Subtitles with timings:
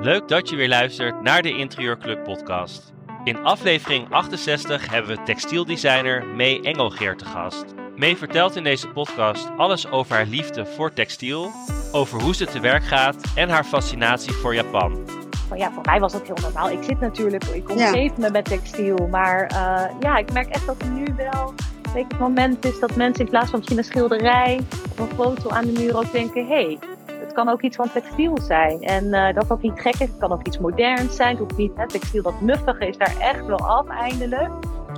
[0.00, 2.92] Leuk dat je weer luistert naar de Interieurclub podcast.
[3.24, 7.64] In aflevering 68 hebben we textieldesigner May Engelgeer te gast.
[7.96, 11.50] May vertelt in deze podcast alles over haar liefde voor textiel,
[11.92, 15.08] over hoe ze te werk gaat en haar fascinatie voor Japan.
[15.54, 16.70] ja, voor mij was dat heel normaal.
[16.70, 20.82] Ik zit natuurlijk, ik omgeef me met textiel, maar uh, ja, ik merk echt dat
[20.82, 21.54] er nu wel
[22.02, 25.64] het moment is dat mensen in plaats van misschien een schilderij of een foto aan
[25.64, 26.78] de muur ook denken, hé, hey,
[27.20, 28.82] het kan ook iets van textiel zijn.
[28.82, 31.36] En uh, dat ook niet gek is, het kan ook iets moderns zijn.
[31.36, 34.50] Het niet, hè, textiel dat muffige is daar echt wel af eindelijk.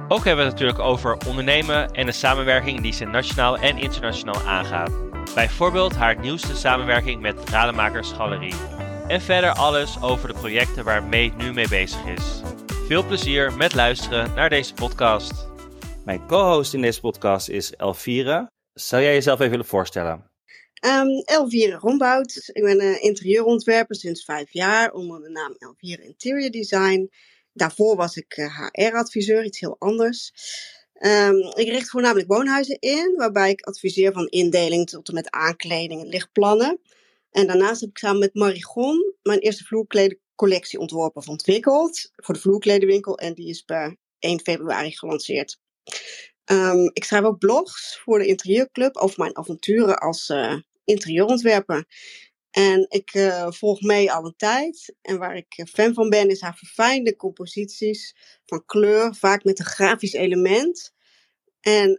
[0.08, 4.40] Ook hebben we het natuurlijk over ondernemen en de samenwerking die ze nationaal en internationaal
[4.46, 4.90] aangaat.
[5.34, 8.54] Bijvoorbeeld haar nieuwste samenwerking met Rademakers Galerie.
[9.08, 12.42] En verder alles over de projecten waar May nu mee bezig is.
[12.86, 15.55] Veel plezier met luisteren naar deze podcast.
[16.06, 18.52] Mijn co-host in deze podcast is Elvira.
[18.72, 20.30] Zou jij jezelf even willen voorstellen?
[20.84, 22.50] Um, Elvire Rombout.
[22.52, 27.10] Ik ben uh, interieurontwerper sinds vijf jaar onder de naam Elvire Interior Design.
[27.52, 30.32] Daarvoor was ik HR-adviseur, iets heel anders.
[31.00, 36.00] Um, ik richt voornamelijk woonhuizen in, waarbij ik adviseer van indeling tot en met aankleding
[36.00, 36.80] en lichtplannen.
[37.30, 42.40] En daarnaast heb ik samen met Marigon mijn eerste vloerkledencollectie ontworpen of ontwikkeld voor de
[42.40, 43.18] vloerkledenwinkel.
[43.18, 45.58] En die is per 1 februari gelanceerd.
[46.50, 51.84] Um, ik schrijf ook blogs voor de Interieurclub over mijn avonturen als uh, interieurontwerper.
[52.50, 54.94] En ik uh, volg mee al een tijd.
[55.02, 59.64] En waar ik fan van ben, is haar verfijnde composities van kleur, vaak met een
[59.64, 60.94] grafisch element.
[61.60, 61.98] En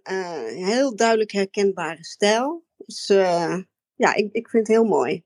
[0.56, 2.66] heel duidelijk herkenbare stijl.
[2.78, 3.06] Dus
[3.96, 5.24] ja, ik, ik vind het heel mooi.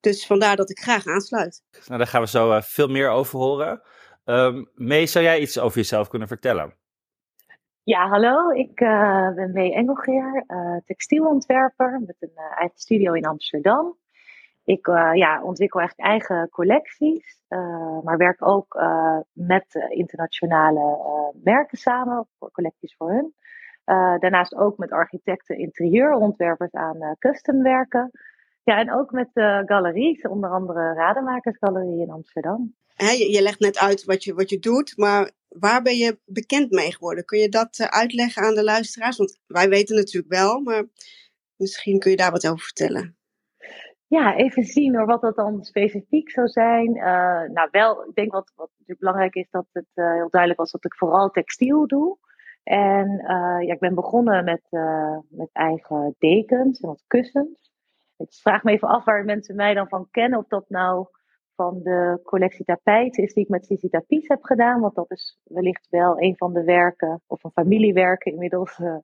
[0.00, 1.62] Dus vandaar dat ik graag aansluit.
[1.86, 3.82] Nou, daar gaan we zo veel meer over horen.
[4.24, 6.82] Um, Mee, zou jij iets over jezelf kunnen vertellen?
[7.86, 8.50] Ja, hallo.
[8.50, 13.96] Ik uh, ben May Engelgeer, uh, textielontwerper met een uh, eigen studio in Amsterdam.
[14.64, 17.40] Ik ja, ontwikkel echt eigen collecties,
[18.02, 18.82] maar werk ook
[19.32, 23.34] met internationale merken samen, voor collecties voor hun.
[24.20, 28.10] daarnaast ook met architecten, interieurontwerpers aan customwerken.
[28.62, 29.30] Ja, en ook met
[29.66, 32.74] galeries, onder andere Rademakersgalerie in Amsterdam.
[32.96, 36.70] je, je legt net uit wat je, wat je doet, maar waar ben je bekend
[36.70, 37.24] mee geworden?
[37.24, 39.16] Kun je dat uh, uitleggen aan de luisteraars?
[39.16, 40.84] Want wij weten natuurlijk wel, maar
[41.56, 43.16] misschien kun je daar wat over vertellen.
[44.06, 46.96] Ja, even zien hoor, wat dat dan specifiek zou zijn.
[46.96, 50.60] Uh, nou, wel, ik denk wat, wat natuurlijk belangrijk is, dat het uh, heel duidelijk
[50.60, 52.18] was dat ik vooral textiel doe.
[52.62, 53.24] En
[53.66, 54.62] ja, ik ben begonnen met,
[55.28, 57.72] met eigen dekens en wat kussens.
[58.16, 61.06] Ik vraag me even af waar mensen mij dan van kennen, of dat nou
[61.54, 64.80] van de collectie tapijten is die ik met Sisi Tapies heb gedaan.
[64.80, 68.78] Want dat is wellicht wel een van de werken, of een familiewerken inmiddels.
[68.78, 68.96] Uh,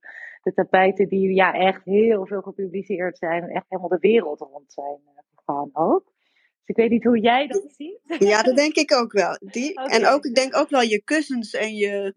[0.42, 3.48] de tapijten die ja, echt heel veel gepubliceerd zijn.
[3.48, 6.04] Echt helemaal de wereld rond zijn uh, gegaan ook.
[6.04, 8.00] Dus ik weet niet hoe jij dat ziet.
[8.18, 9.38] Ja, dat denk ik ook wel.
[9.40, 9.98] Die, okay.
[9.98, 12.14] En ook, ik denk ook wel je kussens en je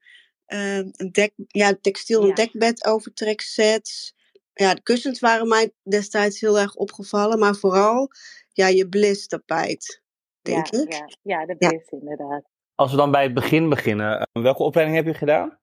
[0.48, 2.34] uh, dek, ja, textiel- en ja.
[2.34, 4.16] dekbed overtreksets.
[4.54, 7.40] Ja, de kussens waren mij destijds heel erg opgevallen.
[7.40, 8.10] Maar vooral
[8.52, 10.03] ja, je bliss tapijt
[10.44, 10.94] denk ja, ik.
[10.94, 11.98] Ja, ja de best ja.
[11.98, 12.44] inderdaad.
[12.76, 15.58] Als we dan bij het begin beginnen, eh, welke opleiding heb je gedaan?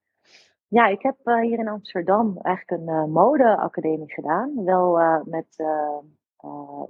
[0.69, 4.65] Ja, ik heb uh, hier in Amsterdam eigenlijk een uh, modeacademie gedaan.
[4.65, 5.47] Wel uh, met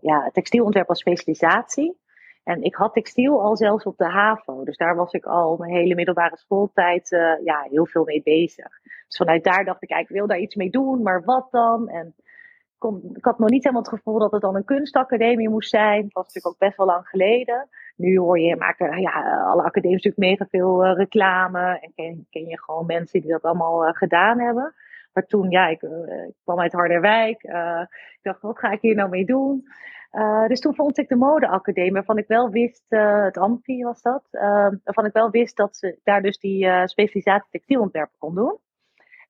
[0.01, 1.99] ja, textielontwerp als specialisatie.
[2.45, 4.65] En ik had textiel al zelfs op de HAVO.
[4.65, 7.09] Dus daar was ik al mijn hele middelbare schooltijd
[7.45, 8.81] ja, heel veel mee bezig.
[8.83, 11.89] Dus vanuit daar dacht ik, ik wil daar iets mee doen, maar wat dan?
[11.89, 12.15] En
[12.78, 16.03] kon, ik had nog niet helemaal het gevoel dat het dan een kunstacademie moest zijn.
[16.03, 17.69] Dat was natuurlijk ook best wel lang geleden.
[18.00, 21.78] Nu hoor je, maken ja, alle academies natuurlijk mega veel uh, reclame.
[21.81, 24.75] En ken, ken, je gewoon mensen die dat allemaal uh, gedaan hebben.
[25.12, 25.91] Maar toen, ja, ik, uh,
[26.28, 27.43] ik kwam uit Harderwijk.
[27.43, 29.65] ik dacht, wat ga ik hier nou mee doen?
[30.47, 34.22] dus toen vond ik de modeacademie, waarvan ik wel wist, het Amfi was dat,
[34.84, 38.59] waarvan ik wel wist dat ze daar dus die specialisatie textielontwerpen kon doen.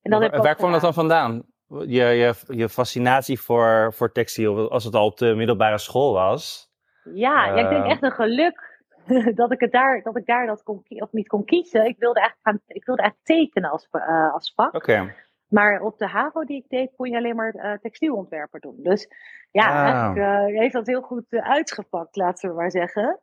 [0.02, 1.44] En dat waar, waar kwam dat dan vandaan?
[1.78, 6.69] je, je, je fascinatie voor, voor textiel, als het al op de middelbare school was?
[7.04, 8.78] Ja, uh, ja ik denk echt een geluk
[9.40, 11.84] dat ik, het daar, dat ik daar dat kon, of niet kon kiezen.
[11.84, 14.74] Ik wilde eigenlijk, gaan, ik wilde eigenlijk tekenen als, uh, als vak.
[14.74, 15.14] Okay.
[15.48, 18.76] Maar op de HAVO die ik deed, kon je alleen maar uh, textielontwerper doen.
[18.78, 19.08] Dus
[19.50, 19.84] ja, Ah.
[19.84, 23.20] eigenlijk heeft dat heel goed uitgepakt, laten we maar zeggen.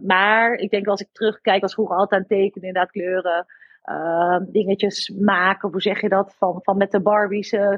[0.00, 3.46] maar ik denk als ik terugkijk, was vroeger altijd aan tekenen, inderdaad kleuren.
[3.84, 6.34] Uh, dingetjes maken, hoe zeg je dat?
[6.38, 7.76] Van, van met de Barbies uh,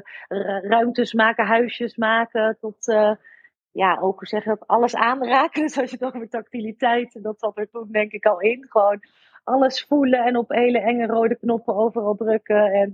[0.61, 3.11] ruimtes maken, huisjes maken, tot uh,
[3.75, 4.67] ja, ook hoe zeg je dat?
[4.67, 5.61] Alles aanraken.
[5.65, 8.65] Dus als je het over tactiliteit, dat zat er toen denk ik al in.
[8.69, 8.99] Gewoon
[9.43, 12.93] alles voelen en op hele enge rode knoppen overal drukken en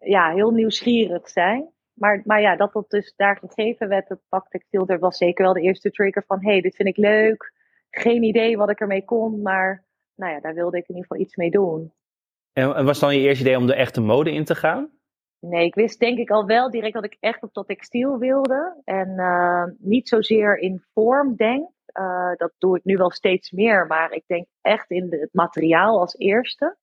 [0.00, 1.70] ja, heel nieuwsgierig zijn.
[1.92, 5.44] maar, maar ja, dat dat dus daar gegeven werd, het pak textiel, dat was zeker
[5.44, 7.52] wel de eerste trigger van, hé, hey, dit vind ik leuk.
[7.90, 9.84] Geen idee wat ik ermee kon, maar
[10.14, 11.92] nou ja, daar wilde ik in ieder geval iets mee doen.
[12.52, 14.95] En was dan je eerste idee om de echte mode in te gaan?
[15.48, 18.80] Nee, ik wist denk ik al wel direct dat ik echt op dat textiel wilde.
[18.84, 21.68] En uh, niet zozeer in vorm denk.
[22.00, 23.86] Uh, dat doe ik nu wel steeds meer.
[23.86, 26.76] Maar ik denk echt in het materiaal als eerste.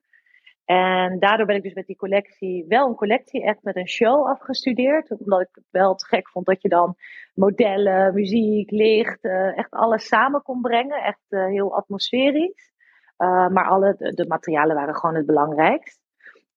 [0.66, 4.28] En daardoor ben ik dus met die collectie, wel een collectie, echt met een show
[4.28, 5.12] afgestudeerd.
[5.12, 6.96] Omdat ik het wel te gek vond dat je dan
[7.34, 11.04] modellen, muziek, licht, uh, echt alles samen kon brengen.
[11.04, 12.72] Echt heel atmosferisch.
[13.18, 16.03] maar alle de, de materialen waren gewoon het belangrijkst.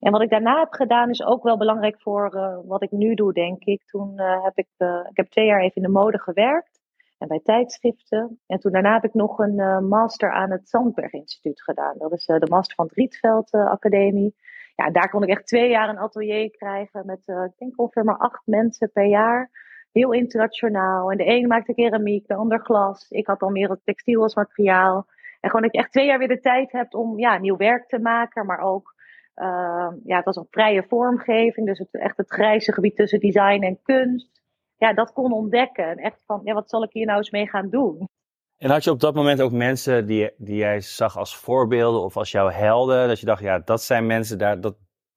[0.00, 3.14] En wat ik daarna heb gedaan is ook wel belangrijk voor uh, wat ik nu
[3.14, 3.82] doe, denk ik.
[3.86, 6.80] Toen uh, heb ik, uh, ik heb twee jaar even in de mode gewerkt
[7.18, 8.40] en bij tijdschriften.
[8.46, 11.94] En toen daarna heb ik nog een master aan het Zandberg Instituut gedaan.
[11.98, 14.34] Dat is de master van het Rietveld Academie.
[14.74, 18.16] Ja, daar kon ik echt twee jaar een atelier krijgen met, ik denk ongeveer maar
[18.16, 19.50] acht mensen per jaar.
[19.92, 21.10] Heel internationaal.
[21.10, 23.10] En de een maakte keramiek, de ander glas.
[23.10, 25.06] Ik had dan meer het textiel als materiaal.
[25.40, 27.88] En gewoon dat je echt twee jaar weer de tijd hebt om ja, nieuw werk
[27.88, 28.95] te maken, maar ook
[29.36, 33.62] uh, ja, het was een vrije vormgeving, dus het, echt het grijze gebied tussen design
[33.62, 34.42] en kunst.
[34.76, 35.86] Ja, dat kon ontdekken.
[35.86, 38.08] En echt van, ja, wat zal ik hier nou eens mee gaan doen?
[38.56, 42.16] En had je op dat moment ook mensen die, die jij zag als voorbeelden of
[42.16, 43.08] als jouw helden?
[43.08, 44.76] Dat je dacht, ja, dat zijn mensen, daar, dat,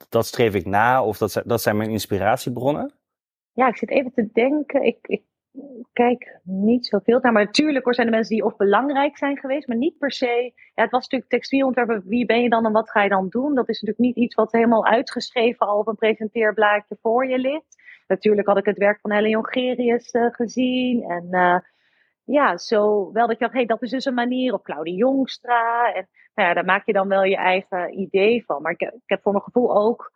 [0.09, 2.93] dat streef ik na of dat zijn, dat zijn mijn inspiratiebronnen?
[3.53, 4.83] Ja, ik zit even te denken.
[4.83, 5.23] Ik, ik
[5.93, 7.31] kijk niet zoveel naar.
[7.31, 10.53] Maar natuurlijk hoor, zijn er mensen die of belangrijk zijn geweest, maar niet per se.
[10.53, 12.01] Ja, het was natuurlijk textielontwerper.
[12.05, 13.55] Wie ben je dan en wat ga je dan doen?
[13.55, 17.75] Dat is natuurlijk niet iets wat helemaal uitgeschreven al op een presenteerblaadje voor je ligt.
[18.07, 21.03] Natuurlijk had ik het werk van Helen Jongerius uh, gezien.
[21.03, 21.57] En uh,
[22.23, 24.53] ja, zo wel dat je dacht, hey, dat is dus een manier.
[24.53, 25.93] Of Claudie Jongstra.
[25.93, 28.61] En nou ja, daar maak je dan wel je eigen idee van.
[28.61, 30.11] Maar ik, ik heb voor mijn gevoel ook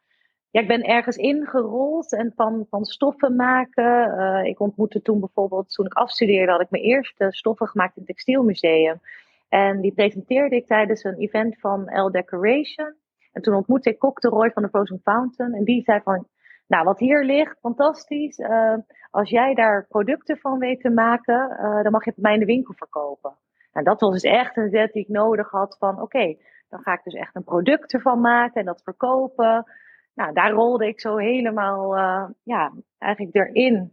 [0.53, 4.07] ja, ik ben ergens ingerold en van, van stoffen maken.
[4.07, 8.01] Uh, ik ontmoette toen bijvoorbeeld, toen ik afstudeerde, had ik mijn eerste stoffen gemaakt in
[8.05, 9.01] het Textielmuseum.
[9.49, 12.95] En die presenteerde ik tijdens een event van L Decoration.
[13.31, 15.53] En toen ontmoette ik Kok de Roy van de Frozen Fountain.
[15.53, 16.27] En die zei van,
[16.67, 18.39] nou wat hier ligt, fantastisch.
[18.39, 18.75] Uh,
[19.11, 22.33] als jij daar producten van weet te maken, uh, dan mag je het bij mij
[22.33, 23.33] in de winkel verkopen.
[23.71, 26.35] En dat was dus echt een zet die ik nodig had van, oké,
[26.69, 29.65] dan ga ik dus echt een product ervan maken en dat verkopen
[30.13, 33.91] nou, daar rolde ik zo helemaal, uh, ja, eigenlijk erin.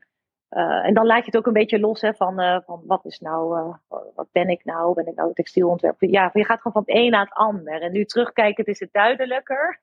[0.50, 3.04] Uh, en dan laat je het ook een beetje los hè, van, uh, van wat
[3.04, 3.74] is nou,
[4.14, 4.94] wat ben ik nou?
[4.94, 6.08] Ben ik nou textielontwerper?
[6.08, 7.82] Ja, je gaat gewoon van het een naar het ander.
[7.82, 9.80] En nu terugkijkend is het duidelijker,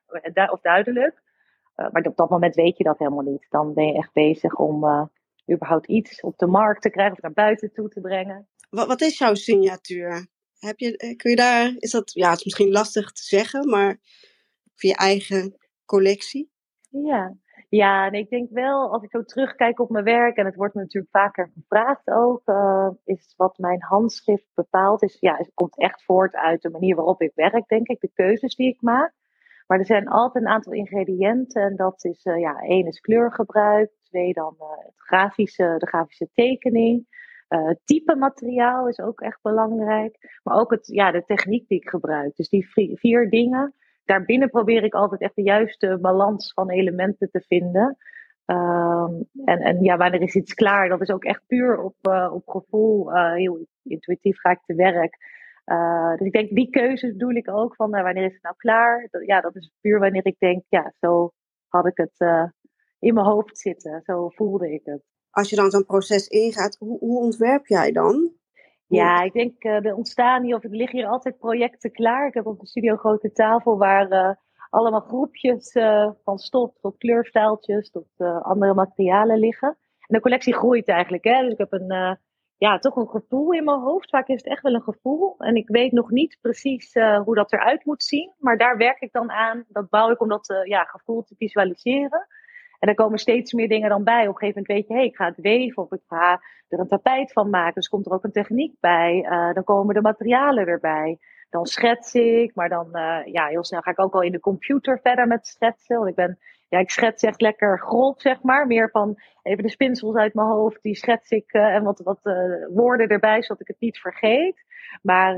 [0.50, 1.22] of duidelijk.
[1.74, 3.46] maar op dat moment weet je dat helemaal niet.
[3.50, 5.08] Dan ben je echt bezig om
[5.52, 8.48] überhaupt iets op de markt te krijgen of naar buiten toe te brengen.
[8.70, 10.26] Wat, wat is jouw signatuur?
[10.58, 13.98] Heb je, kun je daar, is dat, ja, het is misschien lastig te zeggen, maar
[14.74, 15.56] voor je eigen
[15.88, 16.50] collectie?
[16.90, 17.36] Ja,
[17.68, 20.74] ja, en ik denk wel, als ik zo terugkijk op mijn werk, en het wordt
[20.74, 25.78] me natuurlijk vaker gevraagd ook, uh, is wat mijn handschrift bepaalt, is, ja, het komt
[25.78, 29.12] echt voort uit de manier waarop ik werk, denk ik, de keuzes die ik maak.
[29.66, 33.90] Maar er zijn altijd een aantal ingrediënten, en dat is, uh, ja, één is kleurgebruik,
[34.02, 37.16] twee dan uh, het grafische, de grafische tekening.
[37.48, 41.88] het type materiaal is ook echt belangrijk, maar ook het, ja, de techniek die ik
[41.88, 42.36] gebruik.
[42.36, 43.74] Dus die vier dingen,
[44.08, 47.96] daarbinnen probeer ik altijd echt de juiste balans van elementen te vinden.
[48.46, 50.88] Um, en, en ja, wanneer is iets klaar?
[50.88, 53.16] Dat is ook echt puur op, uh, op gevoel.
[53.16, 55.16] Uh, heel intuïtief ga ik te werk.
[55.66, 59.08] Uh, dus ik denk, die keuzes bedoel ik ook van wanneer is het nou klaar?
[59.10, 61.32] Dat, ja, dat is puur wanneer ik denk, ja, zo
[61.68, 62.16] had ik het
[62.98, 64.02] in mijn hoofd zitten.
[64.04, 65.02] Zo voelde ik het.
[65.30, 68.32] Als je dan zo'n proces ingaat, hoe, hoe ontwerp jij dan?
[68.88, 72.26] Ja, ik denk, uh, er ontstaan hier, of er liggen hier altijd projecten klaar.
[72.26, 74.30] Ik heb op de studio een grote tafel waar uh,
[74.70, 78.06] allemaal groepjes uh, van stof tot kleurstijltjes tot
[78.42, 79.68] andere materialen liggen.
[79.68, 81.24] En de collectie groeit eigenlijk.
[81.24, 81.42] Hè?
[81.42, 82.18] Dus ik heb een,
[82.56, 84.10] ja, toch een gevoel in mijn hoofd.
[84.10, 85.34] Vaak is het echt wel een gevoel.
[85.38, 86.92] En ik weet nog niet precies
[87.24, 88.32] hoe dat eruit moet zien.
[88.38, 89.64] Maar daar werk ik dan aan.
[89.68, 92.26] Dat bouw ik om dat ja, gevoel te visualiseren.
[92.78, 94.22] En er komen steeds meer dingen dan bij.
[94.22, 96.40] Op een gegeven moment weet je, hé, hey, ik ga het weven of ik ga
[96.68, 97.74] er een tapijt van maken.
[97.74, 99.24] Dus komt er ook een techniek bij.
[99.24, 101.18] Uh, dan komen de materialen erbij.
[101.50, 104.40] Dan schets ik, maar dan, uh, ja, heel snel ga ik ook al in de
[104.40, 105.96] computer verder met schetsen.
[105.96, 108.66] Want ik ben, ja, ik schets echt lekker grof, zeg maar.
[108.66, 112.20] Meer van even de spinsels uit mijn hoofd, die schets ik uh, en wat, wat
[112.74, 114.66] woorden erbij, zodat ik het niet vergeet.
[115.02, 115.34] Maar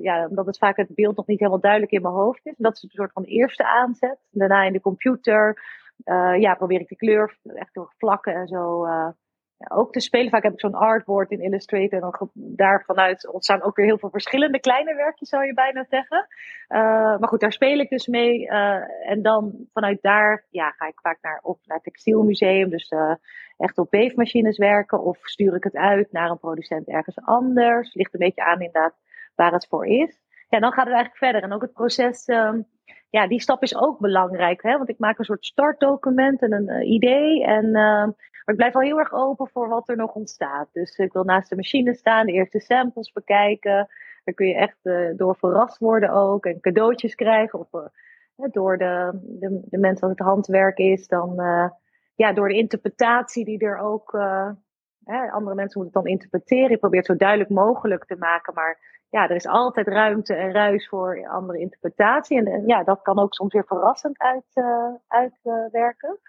[0.00, 2.54] ja, omdat het vaak het beeld nog niet helemaal duidelijk in mijn hoofd is.
[2.56, 4.18] Dat is een soort van eerste aanzet.
[4.30, 5.62] Daarna in de computer
[6.04, 9.08] uh, ja, probeer ik de kleur echt door vlakken en zo uh,
[9.68, 10.30] ook te spelen.
[10.30, 13.98] Vaak heb ik zo'n artboard in Illustrator en dan daar vanuit ontstaan ook weer heel
[13.98, 16.26] veel verschillende kleine werkjes, zou je bijna zeggen.
[16.68, 18.48] Uh, maar goed, daar speel ik dus mee.
[19.06, 22.70] en dan vanuit daar ja, ga ik vaak naar, of naar het textielmuseum.
[22.70, 22.92] Dus
[23.56, 27.94] echt op beefmachines werken of stuur ik het uit naar een producent ergens anders?
[27.94, 28.94] Ligt een beetje aan inderdaad
[29.34, 30.22] waar het voor is.
[30.48, 31.42] Ja, dan gaat het eigenlijk verder.
[31.42, 32.60] En ook het proces, ehm,
[33.14, 34.62] ja, die stap is ook belangrijk.
[34.62, 34.76] Hè?
[34.76, 37.44] Want ik maak een soort startdocument en een uh, idee.
[37.44, 40.68] En, uh, maar ik blijf wel heel erg open voor wat er nog ontstaat.
[40.72, 43.88] Dus ik wil naast de machine staan, de eerste samples bekijken.
[44.24, 46.46] Daar kun je echt uh, door verrast worden ook.
[46.46, 47.58] En cadeautjes krijgen.
[47.58, 51.08] Of uh, door de, de, de mensen dat het handwerk is.
[51.08, 51.34] Dan
[52.14, 54.18] ja, door de interpretatie die er ook.
[55.04, 56.70] Hè, andere mensen moeten het dan interpreteren.
[56.70, 58.54] Je probeert het zo duidelijk mogelijk te maken.
[58.54, 62.38] Maar ja, er is altijd ruimte en ruis voor andere interpretatie.
[62.38, 64.18] En, en ja, dat kan ook soms weer verrassend
[65.08, 66.08] uitwerken.
[66.08, 66.20] Uit,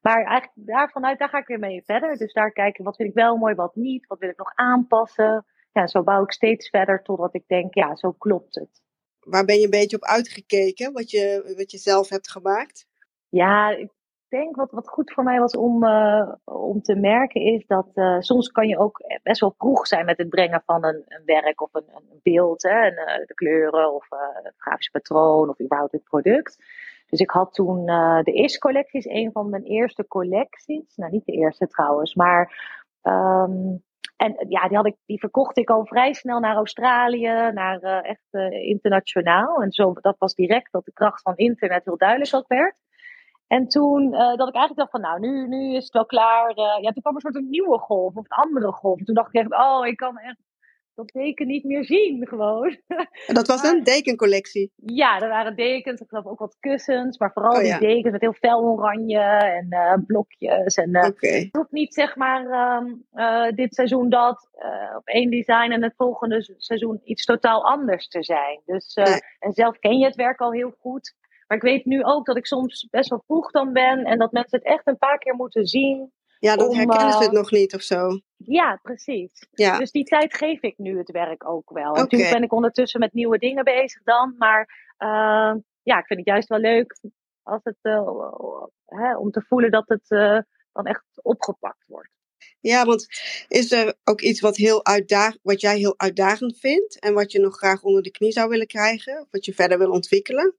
[0.00, 2.16] maar eigenlijk daarvanuit, daar ga ik weer mee verder.
[2.16, 4.06] Dus daar kijken, wat vind ik wel mooi, wat niet.
[4.06, 7.96] Wat wil ik nog aanpassen ja, zo bouw ik steeds verder totdat ik denk, ja,
[7.96, 8.82] zo klopt het.
[9.20, 12.86] Waar ben je een beetje op uitgekeken, wat je, wat je zelf hebt gemaakt?
[13.28, 13.90] Ja, ik
[14.30, 18.20] denk wat, wat goed voor mij was om, uh, om te merken is dat uh,
[18.20, 21.60] soms kan je ook best wel vroeg zijn met het brengen van een, een werk
[21.60, 22.62] of een, een beeld.
[22.62, 24.06] Hè, en, uh, de kleuren of
[24.42, 26.56] het grafische patroon of überhaupt het product.
[27.06, 27.86] Dus ik had toen
[28.24, 30.96] de eerste collectie, is een van mijn eerste collecties.
[30.96, 32.42] Nou, niet de eerste trouwens, maar
[33.02, 33.82] um,
[34.16, 38.52] en ja, die, had ik, die verkocht ik al vrij snel naar Australië, naar echt
[38.62, 39.62] internationaal.
[39.62, 42.74] En zo, dat was direct dat de kracht van internet heel duidelijk ook werd.
[43.56, 46.56] En toen uh, dat ik eigenlijk dacht van, nou, nu, nu is het wel klaar.
[46.56, 48.98] ja, toen kwam een soort een nieuwe golf of een andere golf.
[48.98, 50.38] En toen dacht ik echt, oh, ik kan echt
[50.94, 52.76] dat deken niet meer zien, gewoon.
[53.26, 54.72] En dat was een dekencollectie?
[54.76, 57.78] Ja, er waren dekens, ik geloof ook wat kussens, maar vooral oh, ja.
[57.78, 60.74] die dekens met heel fel oranje en uh, blokjes.
[60.74, 61.40] En okay.
[61.40, 62.42] het hoeft niet zeg maar
[62.80, 64.48] um, uh, dit seizoen dat
[64.96, 68.60] op één design en het volgende seizoen iets totaal anders te zijn.
[68.64, 69.20] Dus, nee.
[69.38, 71.18] En zelf ken je het werk al heel goed.
[71.50, 74.32] Maar ik weet nu ook dat ik soms best wel vroeg dan ben en dat
[74.32, 76.12] mensen het echt een paar keer moeten zien.
[76.38, 78.20] Ja, dan om, herkennen ze het nog niet of zo.
[78.36, 79.46] Ja, precies.
[79.50, 79.78] Ja.
[79.78, 81.90] Dus die tijd geef ik nu het werk ook wel.
[81.90, 82.00] Oké.
[82.00, 84.34] Natuurlijk ben ik ondertussen met nieuwe dingen bezig dan.
[84.38, 84.60] Maar
[84.98, 87.00] uh, ja, ik vind het juist wel leuk
[87.42, 88.08] als het, uh,
[88.86, 90.38] hè, om te voelen dat het uh,
[90.72, 92.10] dan echt opgepakt wordt.
[92.60, 93.06] Ja, want
[93.48, 97.40] is er ook iets wat, heel uitdag wat jij heel uitdagend vindt en wat je
[97.40, 99.20] nog graag onder de knie zou willen krijgen?
[99.20, 100.54] Of wat je verder wil ontwikkelen?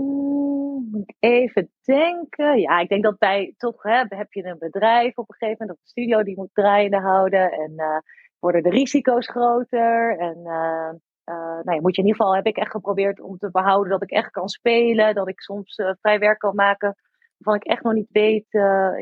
[0.00, 2.60] Mm, even denken.
[2.60, 5.78] Ja, ik denk dat bij toch hè, heb je een bedrijf op een gegeven moment,
[5.78, 7.52] of een studio die moet draaiende houden.
[7.52, 7.98] En uh,
[8.38, 10.18] worden de risico's groter.
[10.18, 10.90] En uh,
[11.24, 13.90] uh, nou ja, moet je in ieder geval, heb ik echt geprobeerd om te behouden
[13.90, 15.14] dat ik echt kan spelen.
[15.14, 16.96] Dat ik soms vrij werk kan maken
[17.36, 18.46] waarvan ik echt nog niet weet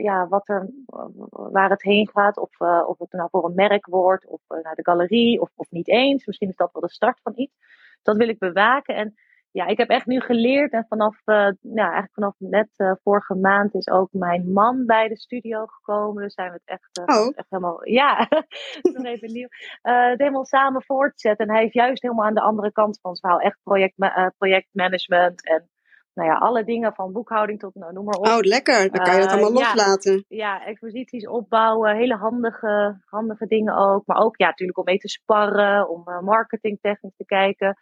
[0.03, 0.71] ja, wat er,
[1.29, 2.39] waar het heen gaat.
[2.39, 5.89] Of, of het nou voor een merk wordt, of naar de galerie, of, of niet
[5.89, 6.27] eens.
[6.27, 7.55] Misschien is dat wel de start van iets.
[8.03, 8.95] Dat wil ik bewaken.
[8.95, 9.15] En
[9.55, 13.35] ja, ik heb echt nu geleerd en vanaf, uh, nou, eigenlijk vanaf net uh, vorige
[13.35, 16.23] maand is ook mijn man bij de studio gekomen.
[16.23, 17.33] Dus zijn we het echt, uh, oh.
[17.35, 18.29] echt helemaal, ja,
[18.95, 19.49] nog even nieuw,
[19.83, 21.47] het helemaal samen voortzetten.
[21.47, 23.41] En hij is juist helemaal aan de andere kant van het verhaal.
[23.41, 23.95] Echt project,
[24.39, 25.69] projectmanagement en
[26.15, 28.27] nou ja, alle dingen van boekhouding tot, nou, noem maar op.
[28.27, 28.91] Oh, lekker.
[28.91, 30.25] Dan kan je het allemaal loslaten.
[30.29, 34.07] Ja, ja, exposities opbouwen, hele handige, handige dingen ook.
[34.07, 37.77] Maar ook, ja, natuurlijk om mee te sparren, om marketingtechnisch te kijken.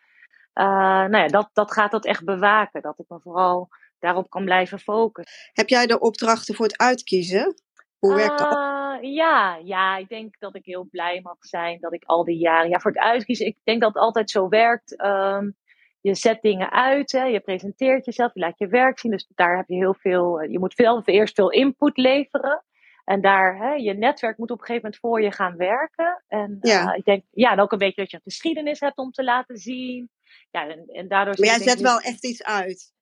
[0.54, 2.82] Uh, nou ja, dat, dat gaat dat echt bewaken.
[2.82, 3.68] Dat ik me vooral
[3.98, 5.50] daarop kan blijven focussen.
[5.52, 7.54] Heb jij de opdrachten voor het uitkiezen?
[7.98, 8.52] Hoe werkt dat?
[8.52, 12.38] Uh, ja, ja, ik denk dat ik heel blij mag zijn dat ik al die
[12.38, 12.70] jaren.
[12.70, 15.02] Ja, voor het uitkiezen, ik denk dat het altijd zo werkt.
[15.04, 15.56] Um,
[16.00, 19.10] je zet dingen uit, hè, je presenteert jezelf, je laat je werk zien.
[19.10, 20.42] Dus daar heb je heel veel.
[20.42, 22.64] Je moet veel, eerst veel input leveren.
[23.04, 26.22] En daar, hè, je netwerk moet op een gegeven moment voor je gaan werken.
[26.28, 26.88] En ja.
[26.88, 29.24] uh, ik denk, ja, en ook een beetje dat je een geschiedenis hebt om te
[29.24, 30.10] laten zien.
[30.50, 32.92] Ja, en, en daardoor maar jij zet wel echt iets uit.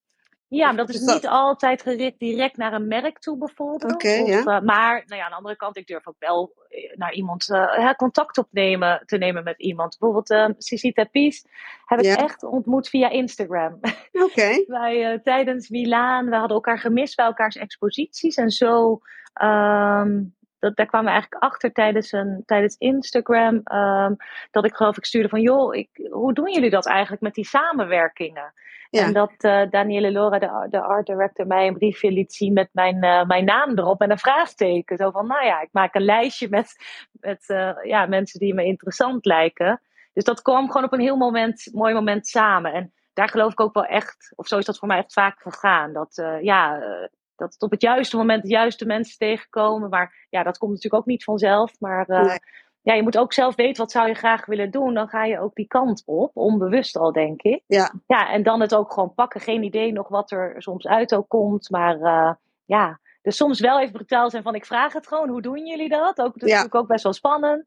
[0.51, 3.95] Ja, maar dat is niet altijd gericht direct naar een merk toe, bijvoorbeeld.
[3.95, 4.39] Of, ja.
[4.39, 7.51] eh, maar nou ja, aan de andere kant, ik durf ook wel eh, naar iemand
[7.51, 9.97] eh, contact opnemen te nemen met iemand.
[9.99, 11.45] Bijvoorbeeld uh, Cici Tapies
[11.85, 13.79] heb ik echt ontmoet via Instagram.
[14.27, 14.65] Oké.
[14.67, 18.37] Wij, tijdens Milaan, we hadden elkaar gemist bij elkaars exposities.
[18.37, 19.01] En zo,
[19.33, 20.23] ehm,
[20.61, 23.61] dat, daar kwamen we eigenlijk achter tijdens, een, tijdens Instagram.
[23.65, 24.15] ehm,
[24.51, 27.47] dat ik geloof, ik stuurde van, joh, ik, hoe doen jullie dat eigenlijk met die
[27.47, 28.53] samenwerkingen?
[28.91, 29.05] Ja.
[29.05, 32.69] En dat eh Daniele Lora, de, de art director, mij een briefje liet zien met
[32.73, 34.97] mijn, eh, mijn naam erop en een vraagteken.
[34.97, 36.75] Zo van, nou ja, ik maak een lijstje met,
[37.13, 39.81] met eh, ja, mensen die me interessant lijken.
[40.13, 42.73] Dus dat kwam gewoon op een heel moment, mooi moment samen.
[42.73, 45.41] En daar geloof ik ook wel echt, of zo is dat voor mij echt vaak
[45.41, 45.93] gegaan.
[45.93, 47.09] Dat, eh, ja, eh,
[47.41, 49.89] dat het op het juiste moment de juiste mensen tegenkomen.
[49.91, 51.81] Maar ja, dat komt natuurlijk ook niet vanzelf.
[51.81, 52.39] Maar eh, Nee.
[52.83, 54.95] ja, je moet ook zelf weten wat zou je graag willen doen.
[54.95, 57.63] Dan ga je ook die kant op, onbewust al, denk ik.
[57.67, 57.93] Ja.
[58.07, 59.41] Ja, en dan het ook gewoon pakken.
[59.41, 61.71] Geen idee nog wat er soms uit ook komt.
[61.71, 62.33] Maar eh,
[62.65, 65.89] ja, dus soms wel even brutaal zijn van ik vraag het gewoon, hoe doen jullie
[65.89, 66.19] dat?
[66.21, 66.55] Ook, dat is Ja.
[66.55, 67.65] natuurlijk ook best wel spannend.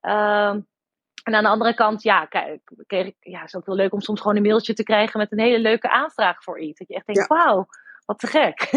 [0.00, 0.60] Ehm,
[1.24, 3.92] en aan de andere kant, ja, kijk, kreeg ik, ja, het is ook heel leuk
[3.92, 6.78] om soms gewoon een mailtje te krijgen met een hele leuke aanvraag voor iets.
[6.78, 7.66] Dat je echt denkt, wauw,
[8.06, 8.70] wat te gek.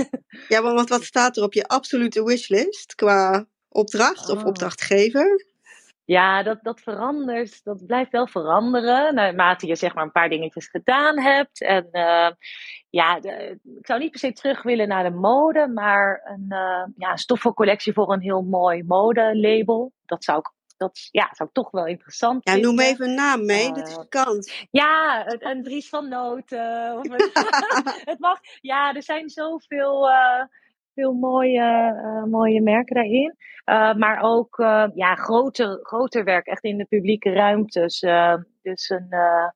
[0.48, 4.46] Ja, maar want wat staat er op je absolute wishlist qua opdracht of Oh.
[4.48, 5.46] opdrachtgever?
[6.06, 7.64] Ja, dat, dat verandert.
[7.64, 9.16] Dat blijft wel veranderen.
[9.16, 11.62] Naarmate je zeg maar een paar dingetjes gedaan hebt.
[11.62, 12.30] En eh,
[12.90, 15.68] ja, de- ik zou niet per se terug willen naar de mode.
[15.68, 19.92] Maar een, eh, ja, stoffencollectie voor een heel mooi modelabel.
[20.06, 22.70] Dat zou ik, dat, ja, zou ik toch wel interessant Ja, vinden.
[22.76, 24.68] noem even een naam mee, dit is Eh, de kans.
[24.72, 26.98] Ja, een, een Dries van Noten.
[26.98, 27.32] Of een-
[28.12, 28.40] het mag.
[28.62, 30.44] Ja, er zijn zoveel eh,
[30.94, 33.36] veel mooie, eh, mooie merken daarin.
[33.64, 38.00] Eh, maar ook eh, ja, groter, groter werk, echt in de publieke ruimtes.
[38.02, 39.48] Eh, dus een, eh,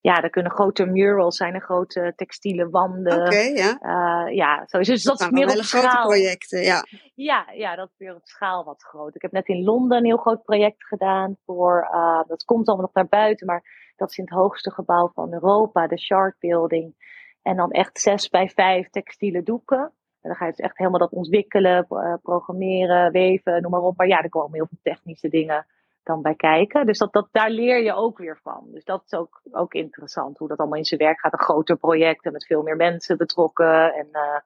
[0.00, 3.26] ja, er kunnen grote murals zijn, er grote textiele wanden.
[3.26, 3.78] Oké, ja.
[3.80, 4.92] Eh, ja, sowieso.
[4.92, 6.06] Dus dat is meer op hele grote schaal.
[6.06, 6.84] projecten, ja.
[7.14, 9.14] Ja, ja, dat is weer op schaal wat groot.
[9.14, 12.86] Ik heb net in Londen een heel groot project gedaan voor, eh, dat komt allemaal
[12.86, 16.94] nog naar buiten, maar dat is in het hoogste gebouw van Europa, de Shard Building.
[17.42, 19.92] En dan echt zes bij vijf textiele doeken.
[20.20, 23.96] En dan ga je dus echt helemaal dat ontwikkelen, eh, programmeren, weven, noem maar op.
[23.96, 25.66] Maar ja, er komen heel veel technische dingen
[26.02, 26.86] dan bij kijken.
[26.86, 28.66] Dus dat, dat, daar leer je ook weer van.
[28.70, 31.32] Dus dat is ook, ook interessant, hoe dat allemaal in zijn werk gaat.
[31.32, 33.94] Een groter project en met veel meer mensen betrokken.
[33.94, 34.40] En eh,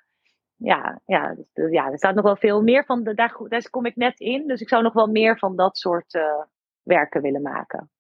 [0.57, 3.03] ja, ja, dus, dus ja, er staat nog wel veel meer van.
[3.03, 4.47] De, daar, daar kom ik net in.
[4.47, 6.43] Dus ik zou nog wel meer van dat soort eh,
[6.83, 7.91] werken willen maken.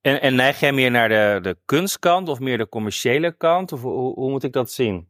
[0.00, 3.72] En, en neig jij meer naar de, de kunstkant of meer de commerciële kant?
[3.72, 5.08] Of hoe, hoe moet ik dat zien?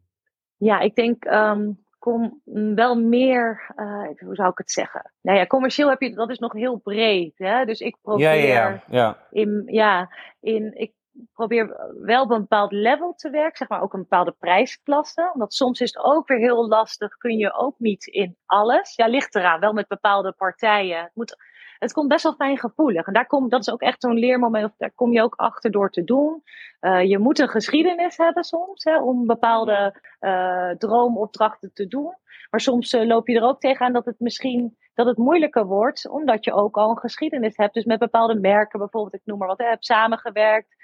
[0.57, 2.41] Ja, ik denk ehm, kom
[2.75, 5.11] wel meer, eh, hoe zou ik het zeggen?
[5.21, 7.37] Nou ja, commercieel heb je, dat is nog heel breed.
[7.37, 7.65] Hè?
[7.65, 8.83] Dus ik probeer Ja, ja, ja.
[8.87, 9.17] ja.
[9.31, 10.93] in, ja, in, ik
[11.33, 15.31] probeer wel op een bepaald level te werken, zeg maar ook een bepaalde prijsklasse.
[15.33, 18.95] Want soms is het ook weer heel lastig, kun je ook niet in alles.
[18.95, 21.01] Ja, ligt eraan, wel met bepaalde partijen.
[21.01, 21.35] Het, moet,
[21.81, 23.07] het komt best wel fijn gevoelig.
[23.07, 25.89] En daar kom, dat is ook echt zo'n leermoment, daar kom je ook achter door
[25.89, 26.43] te doen.
[26.81, 32.15] Uh, je moet een geschiedenis hebben soms, hè, om bepaalde uh, droomopdrachten te doen.
[32.49, 36.09] Maar soms uh, loop je er ook tegenaan dat het misschien dat het moeilijker wordt,
[36.09, 37.73] omdat je ook al een geschiedenis hebt.
[37.73, 40.75] Dus met bepaalde merken, bijvoorbeeld, ik noem maar wat, hè, heb samengewerkt.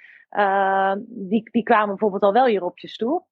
[1.08, 3.26] Die, die kwamen bijvoorbeeld al wel hier op je stoep.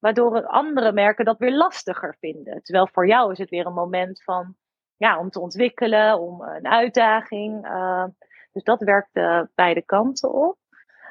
[0.00, 2.62] Waardoor andere merken dat weer lastiger vinden.
[2.62, 4.56] Terwijl voor jou is het weer een moment van,
[4.96, 7.66] ja, om te ontwikkelen, om een uitdaging.
[7.66, 8.04] Uh,
[8.52, 9.12] dus dat werkt
[9.54, 10.56] beide kanten op.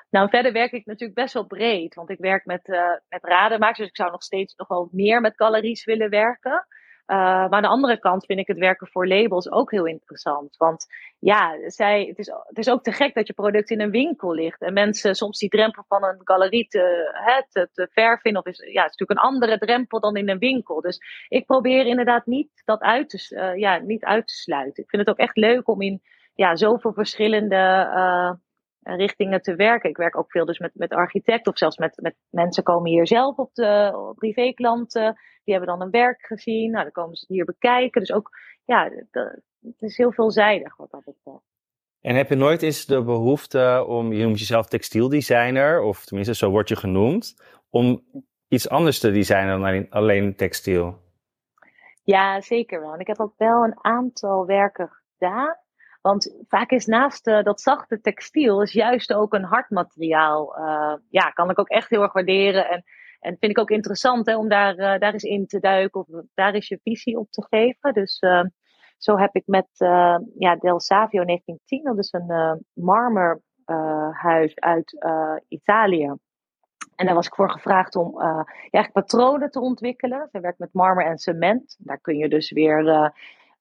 [0.09, 3.87] Nou, verder werk ik natuurlijk best wel breed, want ik werk met, uh, met dus
[3.87, 6.67] ik zou nog steeds nog wel meer met galeries willen werken.
[7.07, 10.57] Uh, maar aan de andere kant vind ik het werken voor labels ook heel interessant.
[10.57, 10.85] Want
[11.19, 14.33] ja, zij, het, is, het is ook te gek dat je product in een winkel
[14.33, 14.61] ligt.
[14.61, 18.41] En mensen soms die drempel van een galerie te, hè, te, te ver vinden.
[18.41, 20.81] Of is, ja, het is natuurlijk een andere drempel dan in een winkel.
[20.81, 24.83] Dus ik probeer inderdaad niet dat uit te, uh, ja, niet uit te sluiten.
[24.83, 26.01] Ik vind het ook echt leuk om in
[26.35, 28.31] ja, zoveel verschillende uh,
[28.83, 29.89] richtingen te werken.
[29.89, 33.07] Ik werk ook veel dus met, met architecten of zelfs met, met mensen komen hier
[33.07, 35.15] zelf op de op privéklanten.
[35.43, 36.71] Die hebben dan een werk gezien.
[36.71, 38.01] Nou, dan komen ze het hier bekijken.
[38.01, 38.29] Dus ook,
[38.65, 41.51] ja, het is heel veelzijdig wat dat betreft.
[42.01, 46.49] En heb je nooit eens de behoefte om, je noemt jezelf textieldesigner, of tenminste zo
[46.49, 47.35] word je genoemd,
[47.69, 48.03] om
[48.47, 51.01] iets anders te designen dan alleen, alleen textiel?
[52.03, 52.93] Ja, zeker wel.
[52.93, 55.57] En ik heb ook wel een aantal werken gedaan.
[56.03, 60.57] Want vaak is naast uh, dat zachte textiel is juist ook een hard materiaal.
[60.57, 62.69] Uh, ja, kan ik ook echt heel erg waarderen.
[62.69, 62.83] En,
[63.19, 66.07] en vind ik ook interessant hè, om daar, uh, daar eens in te duiken of
[66.33, 67.93] daar eens je visie op te geven.
[67.93, 68.19] Dus
[68.97, 69.67] zo heb ik met
[70.37, 75.05] ja, Del Savio 1910, dat is een marmerhuis uit
[75.47, 76.13] Italië.
[76.95, 80.27] En daar was ik voor gevraagd om ja, eigenlijk patronen te ontwikkelen.
[80.31, 81.75] Zij werkt met marmer en cement.
[81.79, 83.11] Daar kun je dus weer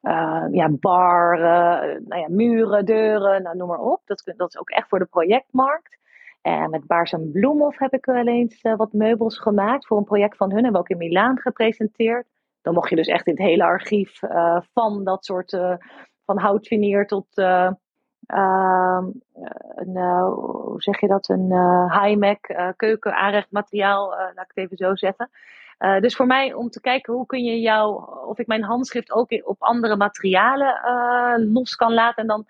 [0.03, 4.01] uh, ja, bar, uh, nou ja, muren, deuren, nou, noem maar op.
[4.05, 5.99] Dat, dat is ook echt voor de projectmarkt.
[6.41, 10.05] En met Baars en Bloemhof heb ik wel eens uh, wat meubels gemaakt voor een
[10.05, 10.63] project van hun.
[10.63, 12.27] Hebben we ook in Milaan gepresenteerd.
[12.63, 14.19] Dan mocht je dus echt in het hele archief
[14.73, 15.51] van dat soort,
[16.25, 17.27] van houtvinier tot
[18.27, 21.53] een, hoe zeg je dat, een
[21.91, 25.31] high-mac keuken aanrechtmateriaal, laat ik het even zo zeggen.
[26.01, 29.43] Dus voor mij om te kijken hoe kun je jou, of ik mijn handschrift ook
[29.45, 32.45] op andere materialen los kan laten en dan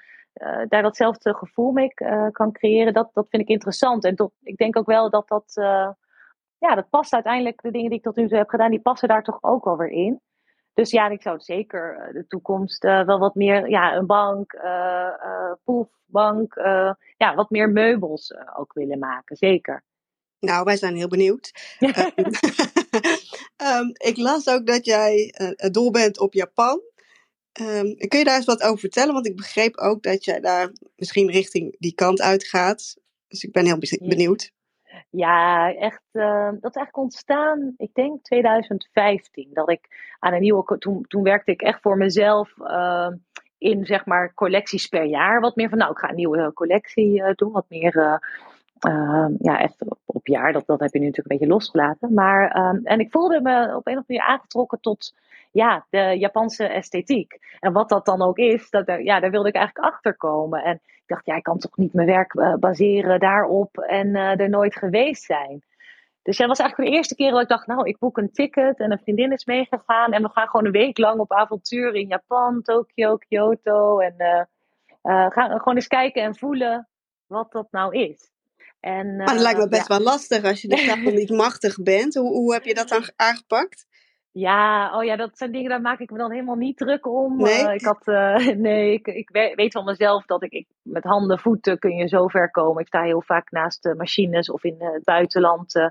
[0.69, 1.95] daar datzelfde gevoel mee
[2.33, 4.05] kan creëren, dat, dat vind ik interessant.
[4.05, 5.53] En ik denk ook wel dat dat,
[6.59, 9.09] ja, dat past uiteindelijk, de dingen die ik tot nu toe heb gedaan, die passen
[9.09, 10.21] daar toch ook wel weer in.
[10.75, 14.57] Dus ja, ik zou zeker de toekomst wel wat meer, ja, een bank,
[15.65, 16.55] proefbank,
[17.17, 19.85] ja, wat meer meubels ook willen maken, zeker.
[20.47, 21.51] Nou, wij zijn heel benieuwd.
[21.79, 22.11] Ehm,
[23.57, 26.81] ehm, ik las ook dat jij uh, dol bent op Japan.
[27.61, 29.15] Um, kun je daar eens wat over vertellen?
[29.15, 32.97] Want ik begreep ook dat jij daar misschien richting die kant uitgaat.
[33.29, 34.53] Dus ik ben heel benieuwd.
[35.11, 36.03] Ja, echt.
[36.13, 39.49] Uh, dat is eigenlijk ontstaan, ik denk 2015.
[39.53, 40.79] Dat ik aan een nieuwe.
[40.79, 42.55] Toen, toen werkte ik echt voor mezelf.
[42.59, 43.09] Uh,
[43.59, 45.41] in zeg maar collecties per jaar.
[45.41, 47.53] Wat meer van, nou, ik ga een nieuwe collectie uh, doen.
[47.53, 48.21] Wat meer,
[49.39, 50.53] ja, echt op, op, jaar.
[50.53, 52.15] Dat, dat heb je nu natuurlijk een beetje losgelaten.
[52.15, 52.51] Maar,
[52.85, 55.15] en ik voelde me op een of andere manier aangetrokken tot
[55.53, 57.39] ja, de Japanse esthetiek.
[57.61, 60.63] En wat dat dan ook is, dat er, ja, daar wilde ik eigenlijk achter komen.
[60.65, 64.41] En ik dacht, ja, ik kan toch niet mijn werk uh, baseren daarop en uh,
[64.41, 65.63] er nooit geweest zijn.
[66.23, 68.79] Dus dat was eigenlijk de eerste keer dat ik dacht, nou, ik boek een ticket
[68.79, 70.13] en een vriendin is meegegaan.
[70.13, 73.99] En we gaan gewoon een week lang op avontuur in Japan, Tokio, Kyoto.
[73.99, 76.89] En uh, gaan gewoon eens kijken en voelen
[77.27, 78.31] wat dat nou is.
[78.81, 82.15] En, maar het lijkt me best wel lastig als je de taal niet machtig bent.
[82.15, 83.87] Hoe, hoe heb je dat dan aangepakt?
[84.33, 87.37] Ja, oh ja, dat zijn dingen, daar maak ik me dan helemaal niet druk om.
[87.37, 91.05] Nee, uh, ik, had, uh, nee ik, ik weet van mezelf dat ik, ik, met
[91.05, 92.81] handen, voeten kun je zo ver komen.
[92.81, 95.75] Ik sta heel vaak naast de machines of in het buitenland.
[95.75, 95.87] Uh,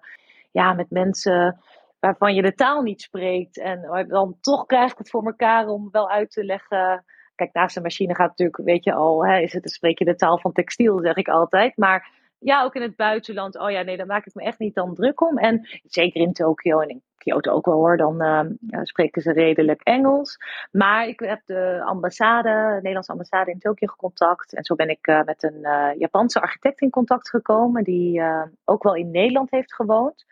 [0.51, 1.59] ja, met mensen
[1.99, 3.59] waarvan je de taal niet spreekt.
[3.59, 7.03] En dan toch krijg ik het voor elkaar om wel uit te leggen.
[7.35, 10.15] Kijk, naast de machine gaat natuurlijk, weet je al, hè, is het, spreek je de
[10.15, 11.77] taal van textiel, zeg ik altijd.
[11.77, 12.09] Maar
[12.43, 13.59] ja, ook in het buitenland.
[13.59, 15.37] Oh ja, nee, daar maak ik me echt niet dan druk om.
[15.37, 19.81] En zeker in Tokio en in Kyoto ook wel hoor, dan uh, spreken ze redelijk
[19.81, 20.37] Engels.
[20.71, 24.53] Maar ik heb de ambassade, de Nederlandse ambassade in Tokio gecontact.
[24.53, 28.21] En zo ben ik uh, met een uh, Japanse architect in contact gekomen, die
[28.65, 30.25] ook wel in Nederland heeft gewoond.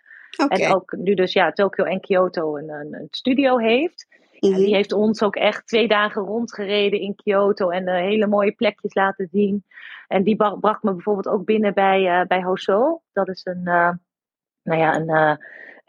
[0.44, 0.60] Okay.
[0.60, 4.08] En ook nu dus ja, Tokio en Kyoto een, een, een studio heeft.
[4.40, 4.60] Mm -hmm.
[4.60, 9.28] die heeft ons ook echt twee dagen rondgereden in Kyoto en hele mooie plekjes laten
[9.32, 9.64] zien.
[10.08, 13.02] En die bracht me bijvoorbeeld ook binnen bij, bij Hoso.
[13.14, 15.38] Dat is een, nou ja, een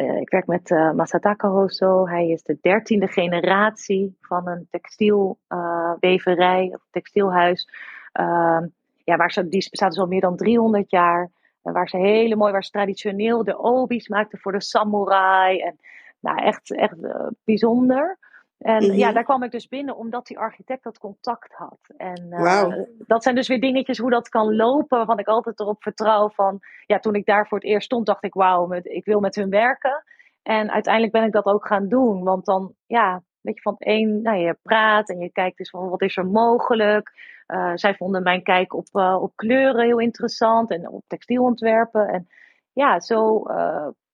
[0.01, 2.09] uh, ik werk met uh, Masataka Hoso.
[2.09, 7.69] Hij is de dertiende generatie van een textielweverij uh, of textielhuis.
[8.13, 8.67] Ehm,
[9.05, 11.31] ja, waar ze, die bestaat dus al meer dan 300 jaar.
[11.63, 15.61] En waar ze hele mooi, waar ze traditioneel de obi's maakten voor de samurai.
[15.61, 15.79] En
[16.21, 16.97] nou, echt, echt
[17.45, 18.19] bijzonder.
[18.61, 21.79] En ja, daar kwam ik dus binnen omdat die architect dat contact had.
[21.97, 22.87] En uh, wow.
[22.99, 26.59] dat zijn dus weer dingetjes hoe dat kan lopen, waarvan ik altijd erop vertrouw van,
[26.87, 29.51] ja, toen ik daar voor het eerst stond, dacht ik, wauw, ik wil met hun
[29.51, 30.05] werken.
[30.43, 33.89] En uiteindelijk ben ik dat ook gaan doen, want dan, ja, weet je, van het
[33.89, 37.13] een, nou, je praat en je kijkt dus van, wat is er mogelijk?
[37.47, 42.09] Uh, zij vonden mijn kijk op, uh, op kleuren heel interessant en op textielontwerpen.
[42.09, 42.29] En
[42.73, 43.43] ja, zo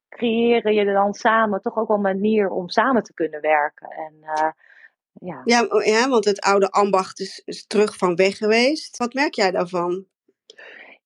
[0.08, 3.88] creëren je dan samen toch ook wel een manier om samen te kunnen werken.
[3.88, 4.50] En, uh,
[5.12, 5.40] ja.
[5.44, 8.96] Ja, ja, want het oude ambacht is, is, terug van weg geweest.
[8.96, 10.04] Wat merk jij daarvan?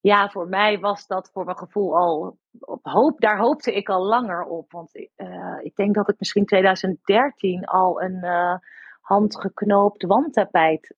[0.00, 3.20] Ja, voor mij was dat voor mijn gevoel al op hoop.
[3.20, 4.72] Daar hoopte ik al langer op.
[4.72, 8.54] Want uh, ik denk dat ik misschien 2013 al een uh,
[9.00, 10.94] handgeknoopt wandtapijt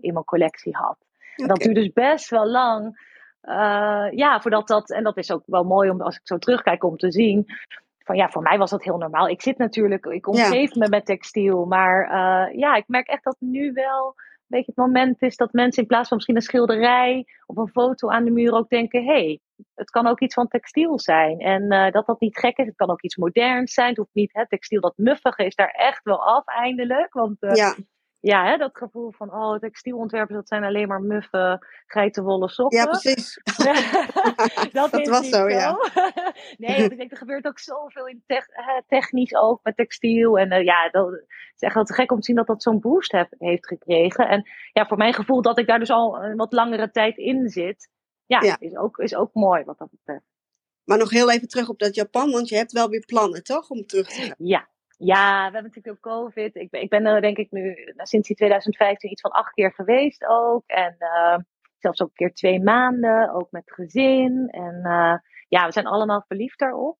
[0.00, 0.96] in mijn collectie had.
[1.36, 1.48] Okay.
[1.48, 3.12] Dat duurde dus best wel lang
[3.48, 6.84] uh, ja, voordat dat, en dat is ook wel mooi om als ik zo terugkijk
[6.84, 7.44] om te zien.
[7.98, 9.28] Van ja, voor mij was dat heel normaal.
[9.28, 10.80] Ik zit natuurlijk, ik omgeef ja.
[10.80, 11.64] me met textiel.
[11.64, 15.52] Maar uh, ja, ik merk echt dat nu wel een beetje het moment is dat
[15.52, 19.04] mensen in plaats van misschien een schilderij of een foto aan de muur ook denken:
[19.04, 19.40] hé, hey,
[19.74, 21.38] het kan ook iets van textiel zijn.
[21.38, 23.88] En uh, dat dat niet gek is, het kan ook iets moderns zijn.
[23.88, 27.12] Het hoeft niet, hè, textiel dat muffige is daar echt wel af eindelijk.
[27.12, 27.74] Want uh, ja
[28.24, 32.78] ja, hè, dat gevoel van, oh, textielontwerpers, dat zijn alleen maar muffe, geitenwolle sokken.
[32.78, 33.40] Ja, precies.
[34.72, 35.76] dat, dat was zo, ja.
[36.58, 40.38] nee, ik denk, er gebeurt ook zoveel in te technisch ook met textiel.
[40.38, 41.12] En uh, ja, dat
[41.54, 44.28] is echt wel te gek om te zien dat dat zo'n boost heb, heeft gekregen.
[44.28, 47.48] En ja, voor mijn gevoel dat ik daar dus al een wat langere tijd in
[47.48, 47.88] zit,
[48.26, 48.56] ja, ja.
[48.58, 50.24] Is, ook, is ook mooi wat dat betreft.
[50.84, 53.70] Maar nog heel even terug op dat Japan, want je hebt wel weer plannen, toch?
[53.70, 54.34] Om terug te gaan.
[54.38, 56.54] Ja, ja, we hebben natuurlijk ook COVID.
[56.54, 59.72] Ik ben, ik ben er denk ik nu sinds die 2015 iets van acht keer
[59.72, 60.62] geweest ook.
[60.66, 61.36] En uh,
[61.78, 64.48] zelfs ook een keer twee maanden, ook met gezin.
[64.48, 65.14] En uh,
[65.48, 66.98] ja, we zijn allemaal verliefd daarop.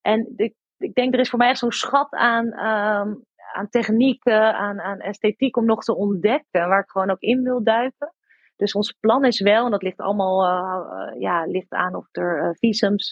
[0.00, 4.54] En ik, ik denk, er is voor mij echt zo'n schat aan, um, aan technieken,
[4.54, 6.68] aan, aan esthetiek om nog te ontdekken.
[6.68, 8.14] Waar ik gewoon ook in wil duiken.
[8.56, 12.56] Dus ons plan is wel, en dat ligt allemaal uh, ja, ligt aan of er
[12.58, 13.10] visums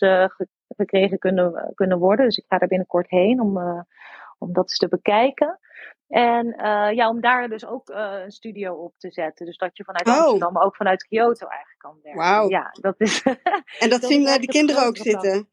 [0.77, 2.25] gekregen kunnen, kunnen worden.
[2.25, 3.81] Dus ik ga er binnenkort heen om, uh,
[4.39, 5.59] om dat eens te bekijken.
[6.09, 9.47] En uh, ja, om daar dus ook uh, een studio op te zetten.
[9.47, 10.15] Dus dat je vanuit oh.
[10.15, 12.23] Amsterdam, maar ook vanuit Kyoto eigenlijk kan werken.
[12.23, 12.49] Wauw.
[12.49, 13.23] Ja, dat is.
[13.23, 13.37] en
[13.79, 15.49] dat, dat zien de kinderen ook zitten?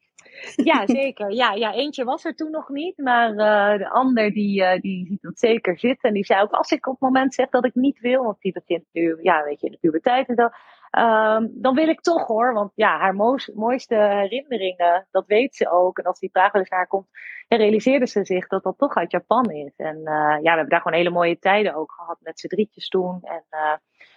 [0.56, 1.32] Ja, zeker.
[1.32, 5.06] Ja, ja, eentje was er toen nog niet, maar uh, de ander die, uh, die
[5.06, 6.08] ziet dat zeker zitten.
[6.08, 8.40] En die zei ook, als ik op het moment zeg dat ik niet wil, want
[8.40, 10.48] die begint nu, ja, weet je, in de puberteit en zo,
[10.90, 12.52] um, dan wil ik toch hoor.
[12.52, 13.14] Want ja, haar
[13.54, 15.98] mooiste herinneringen, dat weet ze ook.
[15.98, 17.08] En als die vraag eens naar komt,
[17.48, 19.76] realiseerde ze zich dat dat toch uit Japan is.
[19.76, 22.88] En uh, ja, we hebben daar gewoon hele mooie tijden ook gehad met z'n drietjes
[22.88, 23.18] toen.
[23.22, 23.44] En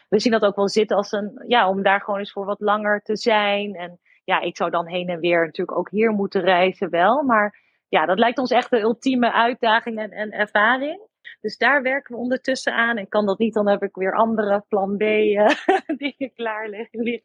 [0.10, 2.60] we zien dat ook wel zitten als een, ja, om daar gewoon eens voor wat
[2.60, 3.76] langer te zijn.
[3.76, 7.24] En ja, ik zou dan heen en weer natuurlijk ook hier moeten reizen wel.
[7.24, 11.08] Maar ja, dat lijkt ons echt de ultieme uitdaging en, en ervaring.
[11.42, 12.98] Dus daar werken we ondertussen aan.
[12.98, 15.50] En kan dat niet, dan heb ik weer andere plan B uh,
[15.98, 17.04] dingen klaar liggen.
[17.04, 17.22] Dus,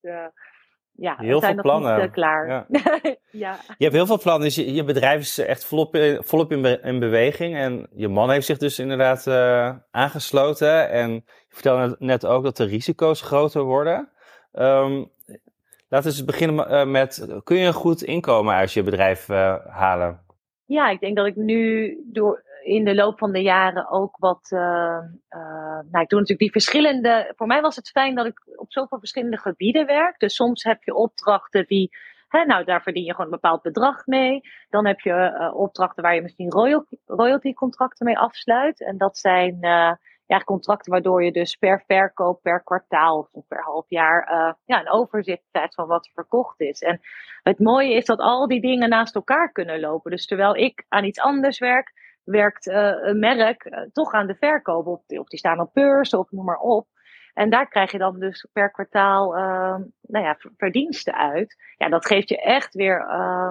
[0.00, 0.26] uh,
[0.92, 1.96] ja, heel veel plannen.
[1.96, 2.48] Niet, uh, klaar.
[2.48, 2.66] Ja.
[3.30, 3.58] ja.
[3.78, 4.42] Je hebt heel veel plannen.
[4.42, 7.56] Dus je, je bedrijf is echt volop, in, volop in, be in, beweging.
[7.56, 9.26] En je man heeft zich dus inderdaad
[9.90, 10.90] aangesloten.
[10.90, 14.08] En je vertelde net ook dat de risico's groter worden.
[14.52, 15.10] Um,
[15.92, 20.20] Laten we eens beginnen met, kun je een goed inkomen uit je bedrijf uh, halen?
[20.64, 24.50] Ja, ik denk dat ik nu door in de loop van de jaren ook wat,
[24.50, 24.98] uh,
[25.90, 28.98] nou ik doe natuurlijk die verschillende, voor mij was het fijn dat ik op zoveel
[28.98, 30.18] verschillende gebieden werk.
[30.18, 31.90] Dus soms heb je opdrachten die,
[32.28, 34.40] hè, nou daar verdien je gewoon een bepaald bedrag mee.
[34.68, 36.50] Dan heb je opdrachten waar je misschien
[37.06, 38.80] royalty, contracten mee afsluit.
[38.80, 39.58] En dat zijn
[40.26, 44.26] ja, contracten waardoor je dus per verkoop, per kwartaal of per half jaar
[44.64, 46.82] ja, een overzicht krijgt van wat er verkocht is.
[46.82, 47.00] En
[47.42, 50.10] het mooie is dat al die dingen naast elkaar kunnen lopen.
[50.10, 54.34] Dus terwijl ik aan iets anders werk, werkt uh, een merk uh, toch aan de
[54.34, 54.86] verkoop.
[54.86, 56.86] Of, die staan op beurs of noem maar op.
[57.34, 61.56] En daar krijg je dan dus per kwartaal uh, nou ja, verdiensten uit.
[61.76, 62.98] Ja, dat geeft je echt weer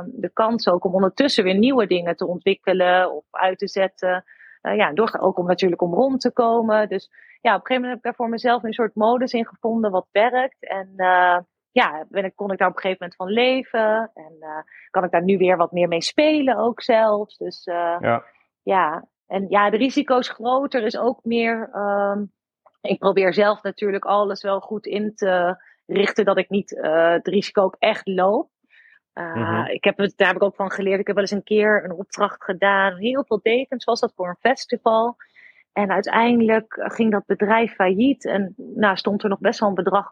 [0.08, 4.24] de kans ook om ondertussen weer nieuwe dingen te ontwikkelen of uit te zetten.
[4.62, 6.90] Ja, door, ook om natuurlijk om rond te komen.
[6.90, 7.10] Dus
[7.42, 9.92] ja, op een gegeven moment heb ik daar voor mezelf een soort modus in gevonden
[9.92, 10.68] wat werkt.
[10.68, 10.94] En
[11.72, 14.12] ja, ben ik, kon ik daar op een gegeven moment van leven.
[14.14, 17.38] En kan ik daar nu weer wat meer mee spelen ook zelfs.
[17.38, 18.24] Dus ja.
[18.64, 19.08] Ja.
[19.28, 21.70] En ja, de risico's groter is ook meer.
[21.76, 22.32] Um,
[22.82, 27.62] ik probeer zelf natuurlijk alles wel goed in te richten dat ik niet het risico
[27.62, 28.50] ook echt loop.
[29.14, 29.66] Uh, mm-hmm.
[29.66, 31.00] ik heb het, daar heb ik ook van geleerd.
[31.00, 32.96] Ik heb wel eens een keer een opdracht gedaan.
[32.96, 35.16] Heel veel dekens was dat voor een festival.
[35.74, 38.26] En uiteindelijk ging dat bedrijf failliet.
[38.26, 40.08] En nou stond er nog best wel een bedrag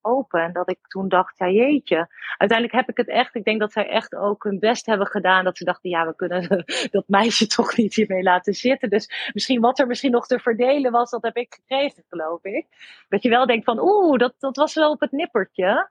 [0.00, 0.40] open.
[0.40, 2.08] En dat ik toen dacht, ja jeetje.
[2.36, 3.34] Uiteindelijk heb ik het echt.
[3.34, 5.44] Ik denk dat zij echt ook hun best hebben gedaan.
[5.44, 8.90] Dat ze dachten, ja we kunnen dat meisje toch niet hiermee laten zitten.
[8.90, 12.66] Dus misschien wat er misschien nog te verdelen was, dat heb ik gekregen geloof ik.
[13.08, 15.88] Dat je wel denkt van, oeh, dat, dat was wel op het nippertje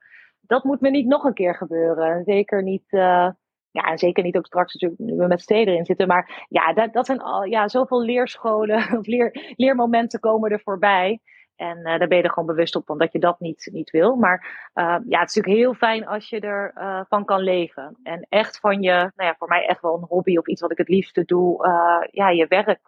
[0.52, 2.24] dat moet me niet nog een keer gebeuren.
[2.24, 3.30] Zeker niet, uh,
[3.72, 6.08] ja, zeker niet ook straks natuurlijk nu we met steden in zitten.
[6.08, 11.20] Maar ja, dat, dat zijn al, ja, zoveel leerscholen of leer, leermomenten komen er voorbij.
[11.56, 14.16] En uh, daar ben je er gewoon bewust op, omdat je dat niet, niet wil.
[14.16, 17.98] Maar uh, ja, het is natuurlijk heel fijn als je er uh, van kan leven.
[18.04, 20.72] En echt van je, nou ja, voor mij echt wel een hobby of iets wat
[20.72, 21.68] ik het liefste doe,
[22.12, 22.80] ja, je werk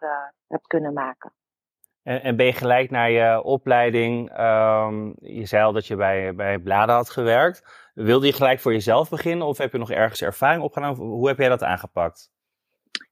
[0.48, 1.32] hebt kunnen maken.
[2.04, 6.34] En, en, ben je gelijk naar je opleiding, um, je zei al dat je bij,
[6.34, 7.90] bij Bladen had gewerkt.
[7.94, 10.94] Wilde je gelijk voor jezelf beginnen of heb je nog ergens ervaring opgedaan?
[10.94, 12.32] Hoe heb jij dat aangepakt?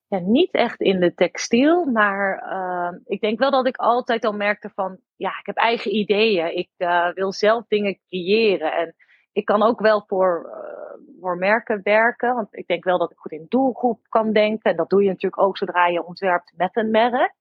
[0.09, 4.33] Ja, niet echt in de textiel, maar uh, ik denk wel dat ik altijd al
[4.33, 6.57] merkte van, ja, ik heb eigen ideeën.
[6.57, 8.94] Ik uh, wil zelf dingen creëren en
[9.33, 13.18] ik kan ook wel voor, uh, voor merken werken, want ik denk wel dat ik
[13.18, 14.70] goed in doelgroep kan denken.
[14.70, 17.35] En dat doe je natuurlijk ook zodra je ontwerpt met een merk.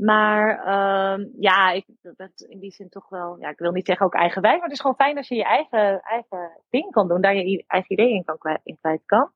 [0.00, 1.86] Maar uh, ja, ik
[2.16, 4.72] ben in die zin toch wel, ja, ik wil niet zeggen ook eigenwijs, maar het
[4.72, 8.14] is gewoon fijn als je je eigen, eigen ding kan doen, daar je eigen ideeën
[8.14, 9.32] in, kan, in kwijt kan.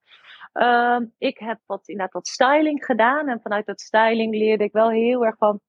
[0.54, 4.90] Uh, ik heb wat, inderdaad wat styling gedaan en vanuit dat styling leerde ik wel
[4.90, 5.60] heel erg van,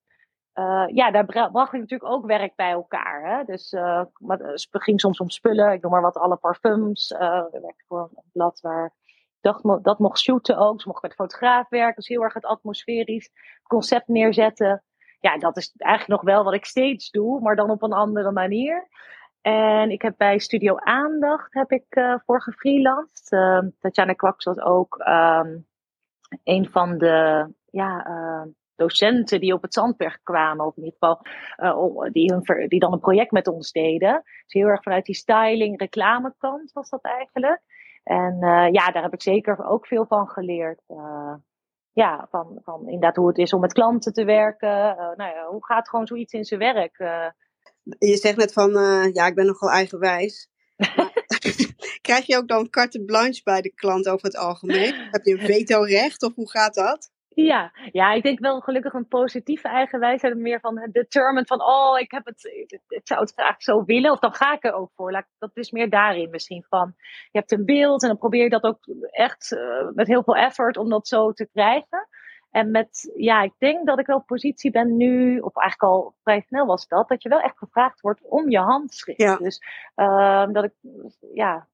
[0.53, 3.37] uh, ja, daar bracht ik natuurlijk ook werk bij elkaar.
[3.37, 3.43] Hè?
[3.43, 7.11] Dus uh, het ging soms om spullen, ik noem maar wat, alle parfums.
[7.11, 8.93] Ik werkte voor een blad waar
[9.45, 10.81] dacht, dat mocht shooten ook.
[10.81, 11.95] Ze mocht met fotograaf werken.
[11.95, 13.29] Dus heel erg het atmosferisch
[13.63, 14.83] concept neerzetten.
[15.19, 18.31] Ja, dat is eigenlijk nog wel wat ik steeds doe, maar dan op een andere
[18.31, 18.87] manier.
[19.41, 23.31] En ik heb bij Studio Aandacht heb ik uh, voor gefreelanced.
[23.31, 25.67] Uh, Tatjana Kwaks was ook um,
[26.43, 30.65] een van de ja, uh, docenten die op het Zandberg kwamen.
[30.65, 34.21] Of in ieder geval die, hun, die dan een project met ons deden.
[34.23, 37.61] Dus heel erg vanuit die styling, reclamekant was dat eigenlijk.
[38.05, 40.81] En uh, ja, daar heb ik zeker ook veel van geleerd.
[40.87, 41.33] Uh,
[41.91, 44.69] ja, van, van inderdaad hoe het is om met klanten te werken.
[44.69, 46.97] Uh, nou ja, hoe gaat gewoon zoiets in zijn werk?
[47.99, 48.71] Je zegt net van,
[49.13, 50.49] ja, ik ben nogal eigenwijs.
[52.01, 54.93] Krijg je ook dan carte blanche bij de klant over het algemeen?
[55.11, 57.11] Heb je een veto-recht of hoe gaat dat?
[57.35, 60.37] Ja, ja, ik denk wel gelukkig een positieve eigenwijsheid.
[60.37, 62.43] Meer van determined van, oh, ik heb het,
[62.87, 64.11] ik zou het graag zo willen.
[64.11, 65.25] Of dan ga ik er ook voor.
[65.39, 66.93] Dat is meer daarin misschien van,
[67.31, 68.79] je hebt een beeld en dan probeer je dat ook
[69.11, 72.07] echt uh, met heel veel effort om dat zo te krijgen.
[72.51, 76.13] En met, ja, ik denk dat ik wel op positie ben nu, of eigenlijk al
[76.23, 79.21] vrij snel was dat, dat je wel echt gevraagd wordt om je handschrift.
[79.21, 79.35] Ja.
[79.35, 79.61] Dus
[79.95, 80.73] uh, dat ik,
[81.33, 81.67] ja,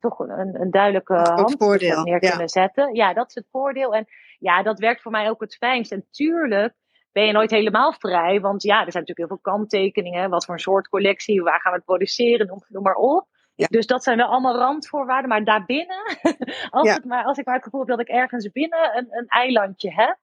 [0.00, 2.30] toch een, een duidelijke handschrift neer ja.
[2.30, 2.94] kunnen zetten.
[2.94, 3.94] Ja, dat is het voordeel.
[3.94, 4.06] En
[4.38, 5.92] ja, dat werkt voor mij ook het fijnst.
[5.92, 6.74] En tuurlijk
[7.12, 8.40] ben je nooit helemaal vrij.
[8.40, 10.30] Want ja, er zijn natuurlijk heel veel kanttekeningen.
[10.30, 13.26] Wat voor een soort collectie, waar gaan we het produceren, noem, noem maar op.
[13.54, 13.66] Ja.
[13.66, 15.28] Dus dat zijn wel allemaal randvoorwaarden.
[15.28, 16.02] Maar daarbinnen,
[16.70, 16.94] als, Ja.
[16.94, 19.92] het maar, als ik maar het gevoel heb dat ik ergens binnen een, een eilandje
[19.92, 20.18] heb.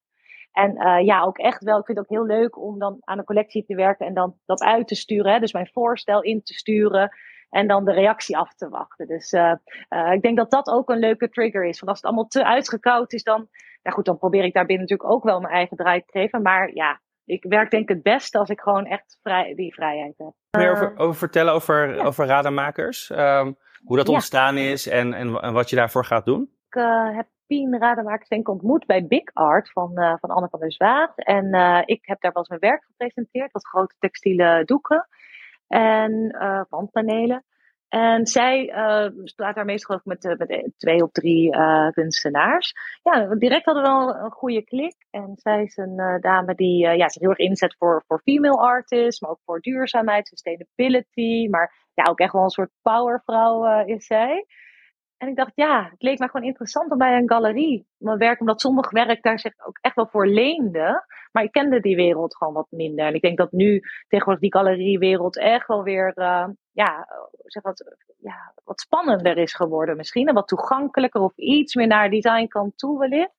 [0.51, 3.17] En uh, ja, ook echt wel, ik vind het ook heel leuk om dan aan
[3.17, 5.31] een collectie te werken en dan dat uit te sturen.
[5.31, 5.39] Hè?
[5.39, 7.11] Dus mijn voorstel in te sturen
[7.55, 9.07] en dan de reactie af te wachten.
[9.07, 9.53] Dus uh,
[9.89, 11.79] uh, ik denk dat dat ook een leuke trigger is.
[11.79, 13.47] Want als het allemaal te uitgekoud is, dan,
[13.81, 16.41] ja goed, dan probeer ik daarbinnen natuurlijk ook wel mijn eigen draai te geven.
[16.41, 20.17] Maar ja, ik werk denk ik het beste als ik gewoon echt vrij, die vrijheid
[20.17, 20.33] heb.
[20.57, 22.03] Meer over, over vertellen over, ja.
[22.03, 23.09] over Rademakers?
[23.09, 24.13] Um, hoe dat Ja.
[24.13, 26.49] ontstaan is en, en, en wat je daarvoor gaat doen?
[26.69, 30.47] Ik uh, heb Pien Rademakers denk ik ontmoet bij Big Art van, uh, van Anne
[30.49, 31.15] van der Zwaag.
[31.15, 35.07] En uh, ik heb daar wel eens mijn werk gepresenteerd, wat grote textiele doeken
[35.67, 37.43] en uh, wandpanelen.
[37.89, 41.51] En zij uh, staat daar meestal met, uh, met twee of drie
[41.91, 42.73] kunstenaars.
[43.03, 44.95] Ja, direct hadden we wel een goede klik.
[45.09, 49.21] En zij is een dame die ja, zich heel erg inzet voor, voor female artists,
[49.21, 51.47] maar ook voor duurzaamheid, sustainability.
[51.49, 54.45] Maar ja, ook echt wel een soort powervrouw is zij.
[55.17, 58.39] En ik dacht, ja, het leek me gewoon interessant om bij een galerie mijn werk,
[58.39, 61.05] omdat sommig werk daar zich ook echt wel voor leende.
[61.31, 63.05] Maar ik kende die wereld gewoon wat minder.
[63.05, 67.07] En ik denk dat nu tegenwoordig die galeriewereld echt wel weer, uh, ja,
[67.43, 70.27] zeg wat, ja, wat spannender is geworden misschien.
[70.27, 73.34] En wat toegankelijker of iets meer naar designkant toe wellicht.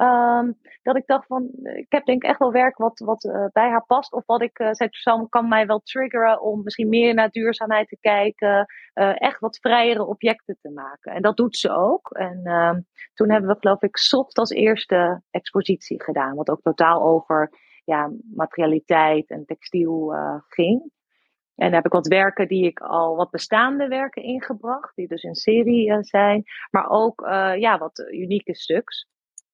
[0.00, 3.46] Um, dat ik dacht van, ik heb denk ik echt wel werk wat, wat uh,
[3.52, 4.12] bij haar past.
[4.12, 4.90] Of wat ik, uh, zij
[5.28, 8.66] kan mij wel triggeren om misschien meer naar duurzaamheid te kijken.
[8.94, 11.12] Uh, echt wat vrijere objecten te maken.
[11.12, 12.10] En dat doet ze ook.
[12.10, 12.74] En uh,
[13.14, 16.34] toen hebben we geloof ik Soft als eerste expositie gedaan.
[16.34, 17.52] Wat ook totaal over
[17.84, 20.14] ja, materialiteit en textiel
[20.48, 20.80] ging.
[21.54, 24.96] En daar heb ik wat werken die ik al wat bestaande werken ingebracht.
[24.96, 26.44] Die dus in serie zijn.
[26.70, 27.20] Maar ook
[27.56, 29.06] ja, wat unieke stuks.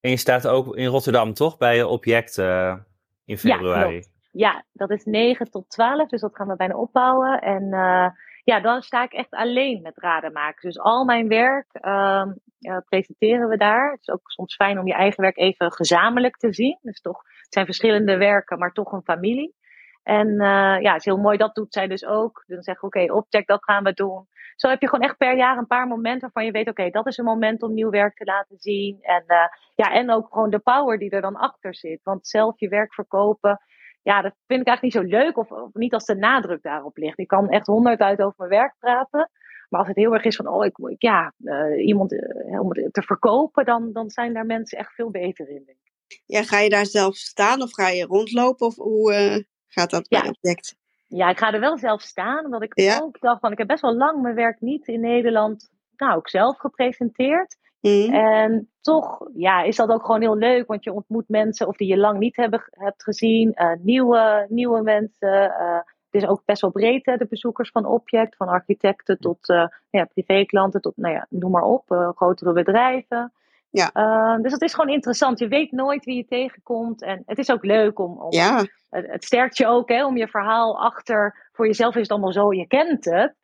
[0.05, 1.57] En je staat ook in Rotterdam, toch?
[1.57, 2.77] Bij je object uh,
[3.25, 3.95] in februari.
[3.95, 7.41] Ja, ja, dat is 9 tot 12, dus dat gaan we bijna opbouwen.
[7.41, 8.09] En uh,
[8.45, 10.69] ja, dan sta ik echt alleen met raden maken.
[10.69, 12.25] Dus al mijn werk uh,
[12.61, 13.91] uh, presenteren we daar.
[13.91, 16.79] Het is ook soms fijn om je eigen werk even gezamenlijk te zien.
[16.83, 19.55] Dus toch, het zijn verschillende werken, maar toch een familie.
[20.03, 20.35] En
[20.81, 22.45] ja, het is heel mooi, dat doet zij dus ook.
[22.47, 24.27] Dan zeggen we, oké, okay, object, dat gaan we doen.
[24.57, 26.91] Zo heb je gewoon echt per jaar een paar momenten waarvan je weet, oké, okay,
[26.91, 28.99] dat is een moment om nieuw werk te laten zien.
[29.03, 29.37] En, uh,
[29.75, 32.01] ja, en ook gewoon de power die er dan achter zit.
[32.03, 33.61] Want zelf je werk verkopen,
[34.03, 35.39] ja, dat vind ik eigenlijk niet zo leuk.
[35.39, 37.19] Of, of niet als de nadruk daarop ligt.
[37.19, 39.31] Ik kan echt honderd uit over mijn werk praten.
[39.69, 42.73] Maar als het heel erg is van, oh, ik, ik ja, uh, iemand uh, om
[42.73, 46.23] te verkopen, dan, dan zijn daar mensen echt veel beter in, denk ik.
[46.27, 48.67] Ja, ga je daar zelf staan of ga je rondlopen?
[48.67, 50.27] Of hoe gaat dat bij ja.
[50.27, 50.77] het object?
[51.17, 52.99] Ja, ik ga er wel zelf staan, omdat ik ja.
[53.03, 56.29] ook dacht van, ik heb best wel lang mijn werk niet in Nederland, nou, ook
[56.29, 57.57] zelf gepresenteerd.
[57.81, 58.15] Mm.
[58.15, 61.89] En toch, ja, is dat ook gewoon heel leuk, want je ontmoet mensen of die
[61.89, 65.45] je lang niet hebben, hebt gezien, uh, nieuwe, nieuwe mensen.
[65.45, 65.77] Uh,
[66.11, 69.67] het is ook best wel breed, hè, de bezoekers van Object, van architecten tot uh,
[69.91, 73.33] ja, privéklanten, tot, nou ja, noem maar op, grotere bedrijven.
[73.75, 73.91] Ja.
[73.95, 75.39] Uh, dus het is gewoon interessant.
[75.39, 77.03] Je weet nooit wie je tegenkomt.
[77.03, 78.21] En het is ook leuk om.
[78.21, 78.65] om ja.
[78.91, 81.49] het, het, sterkt je ook hè, om je verhaal achter.
[81.53, 83.35] Voor jezelf is het allemaal zo, je kent het.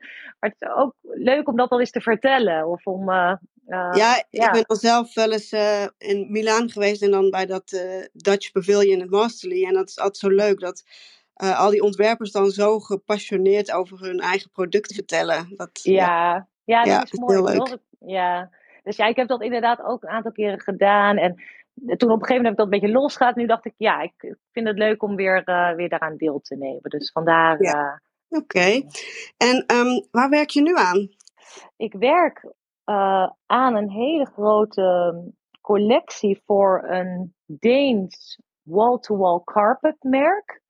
[0.41, 2.69] Maar het is ook leuk om dat al eens te vertellen.
[2.69, 3.11] Of om.
[3.11, 3.33] Uh,
[3.67, 7.47] uh, ja, ik ben al zelf wel eens uh, in Milaan geweest en dan bij
[7.47, 9.65] dat uh, Dutch Pavilion in Masterly.
[9.65, 10.85] En dat is altijd zo leuk dat
[11.35, 15.53] al die ontwerpers dan zo gepassioneerd over hun eigen product vertellen.
[15.57, 17.35] Dat, ja, ja, ja, dat is mooi.
[17.35, 17.79] Heel leuk.
[17.99, 18.51] Ja.
[18.83, 21.17] Dus ja, ik heb dat inderdaad ook een aantal keren gedaan.
[21.17, 21.35] En
[21.75, 23.35] toen op een gegeven moment heb ik dat een beetje losgehad.
[23.35, 26.57] Nu dacht ik, ja, ik vind het leuk om weer, uh, weer daaraan deel te
[26.57, 26.91] nemen.
[26.91, 27.63] Dus vandaar.
[27.63, 28.01] Ja.
[28.29, 28.59] Uh, Oké.
[28.59, 28.87] Okay.
[29.37, 31.09] En um, waar werk je nu aan?
[31.77, 32.45] Ik werk
[32.87, 35.15] uh, aan een hele grote
[35.61, 40.61] collectie voor een Deens wall-to-wall carpet merk.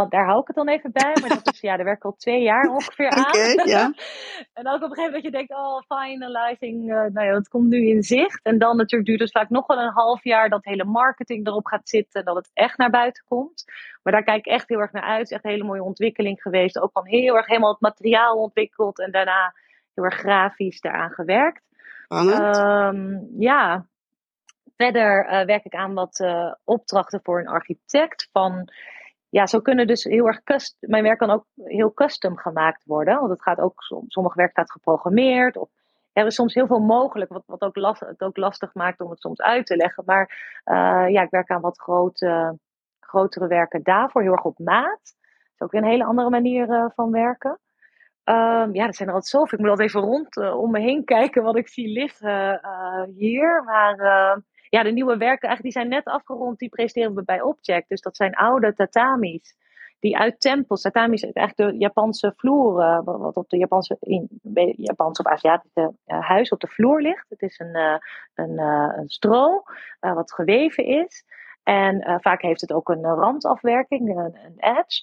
[0.00, 1.16] Want daar hou ik het dan even bij.
[1.20, 3.26] Maar dat is, ja, daar werk ik al twee jaar ongeveer aan.
[3.26, 3.54] Okay,
[4.58, 7.48] en ook op een gegeven moment dat je denkt, oh, finalizing, uh, nou ja, het
[7.48, 8.42] komt nu in zicht.
[8.42, 11.66] En dan natuurlijk duurt het vaak nog wel een half jaar dat hele marketing erop
[11.66, 12.24] gaat zitten.
[12.24, 13.64] Dat het echt naar buiten komt.
[14.02, 15.18] Maar daar kijk ik echt heel erg naar uit.
[15.18, 16.80] Het is echt een hele mooie ontwikkeling geweest.
[16.80, 18.98] Ook van heel erg helemaal het materiaal ontwikkeld.
[18.98, 19.54] En daarna
[19.94, 21.62] heel erg grafisch daaraan gewerkt.
[22.08, 23.86] Um, ja,
[24.76, 26.24] verder werk ik aan wat
[26.64, 28.28] opdrachten voor een architect.
[28.32, 28.70] Van,
[29.30, 33.18] ja, zo kunnen dus heel erg custom, mijn werk kan ook heel custom gemaakt worden.
[33.18, 35.56] Want het gaat ook, sommige werk staat geprogrammeerd.
[35.56, 35.68] Of
[36.12, 39.10] er is soms heel veel mogelijk, wat, wat ook last, het ook lastig maakt om
[39.10, 40.02] het soms uit te leggen.
[40.06, 40.30] Maar
[41.10, 42.58] ja, ik werk aan wat grote,
[43.00, 45.00] grotere werken daarvoor, heel erg op maat.
[45.02, 47.58] Dat is ook een hele andere manier van werken.
[48.24, 49.58] Um, ja, er zijn er altijd zoveel.
[49.58, 52.60] Ik moet altijd even rond uh, om me heen kijken wat ik zie liggen
[53.16, 53.62] hier.
[53.64, 53.96] Maar
[54.70, 56.58] ja, de nieuwe werken, eigenlijk, die zijn net afgerond.
[56.58, 57.88] Die presenteren we bij Object.
[57.88, 59.56] Dus dat zijn oude tatamis.
[59.98, 64.28] Die uit tempels, tatamis, eigenlijk de Japanse vloer, wat op de Japanse, in,
[64.76, 67.26] Japanse of Aziatische huis op de vloer ligt.
[67.28, 68.00] Het is een,
[68.34, 68.58] een,
[68.98, 69.62] een stro
[70.00, 71.24] wat geweven is.
[71.62, 75.02] En vaak heeft het ook een randafwerking, een, een edge.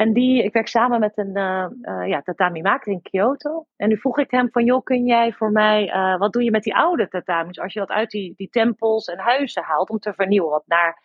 [0.00, 3.66] En die, ik werk samen met een uh, ja, tatami-maker in Kyoto.
[3.76, 6.50] En nu vroeg ik hem van, joh, kun jij voor mij, uh, wat doe je
[6.50, 9.98] met die oude tatamis als je dat uit die, die tempels en huizen haalt om
[9.98, 10.50] te vernieuwen?
[10.50, 10.96] Want na,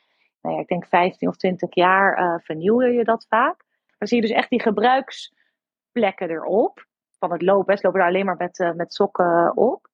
[0.42, 3.64] nou ja, ik denk 15 of 20 jaar vernieuw je dat vaak.
[3.98, 6.86] Dan zie je dus echt die gebruiksplekken erop.
[7.20, 9.88] Van het lopen, ze lopen er alleen maar met, met sokken op.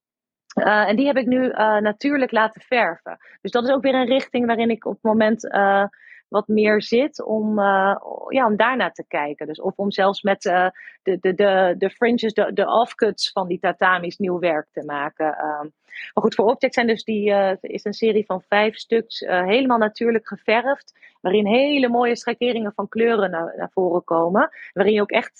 [0.53, 1.47] en die heb ik nu
[1.79, 3.17] natuurlijk laten verven.
[3.41, 5.49] Dus dat is ook weer een richting waarin ik op het moment
[6.31, 7.95] wat meer zit om, uh,
[8.27, 9.47] ja, om daarna te kijken.
[9.47, 10.69] Dus of om zelfs met uh,
[11.03, 15.25] de, de, de, de fringes, de, de offcuts van die tatamis nieuw werk te maken.
[15.25, 15.71] Um,
[16.13, 19.77] maar goed, voor Object zijn dus die, uh, is een serie van vijf stuks helemaal
[19.77, 20.99] natuurlijk geverfd.
[21.21, 24.49] Waarin hele mooie schakeringen van kleuren naar, naar voren komen.
[24.73, 25.39] Waarin je ook echt,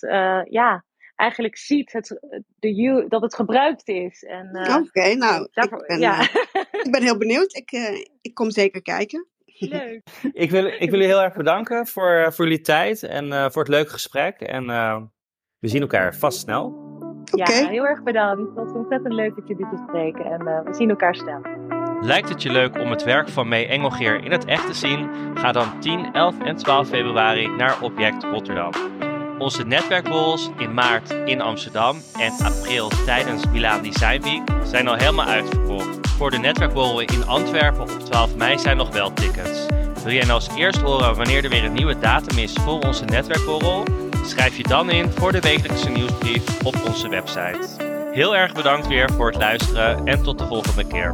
[0.50, 0.84] ja,
[1.16, 2.20] eigenlijk ziet het,
[2.60, 4.26] de, dat het gebruikt is.
[4.52, 6.22] Oké, okay, nou, daarvoor, ik, ben, ja.
[6.72, 7.56] ik ben heel benieuwd.
[7.56, 7.72] Ik,
[8.22, 9.28] ik kom zeker kijken.
[9.70, 10.02] Leuk.
[10.34, 13.62] ik, wil, ik wil jullie heel erg bedanken voor, voor jullie tijd en uh, voor
[13.62, 14.40] het leuke gesprek.
[14.40, 15.02] En uh,
[15.60, 16.90] we zien elkaar vast snel.
[17.24, 18.42] Ja, heel erg bedankt.
[18.42, 21.42] Het was ontzettend leuk dat jullie te spreken en uh, we zien elkaar snel.
[22.02, 25.10] Lijkt het je leuk om het werk van May Engelgeer in het echt te zien?
[25.38, 28.72] Ga dan 10, 11 en 12 februari naar Object Rotterdam.
[29.42, 35.26] Onze netwerkborrels in maart in Amsterdam en april tijdens Milaan Design Week zijn al helemaal
[35.26, 36.08] uitverkocht.
[36.08, 39.66] Voor de netwerkborrel in Antwerpen op 12 mei zijn nog wel tickets.
[40.04, 43.06] Wil jij nou als eerst horen wanneer er weer een nieuwe datum is voor onze
[43.06, 43.86] netwerkborrel?
[44.26, 47.68] Schrijf je dan in voor de wekelijkse nieuwsbrief op onze website.
[48.12, 51.14] Heel erg bedankt weer voor het luisteren en tot de volgende keer.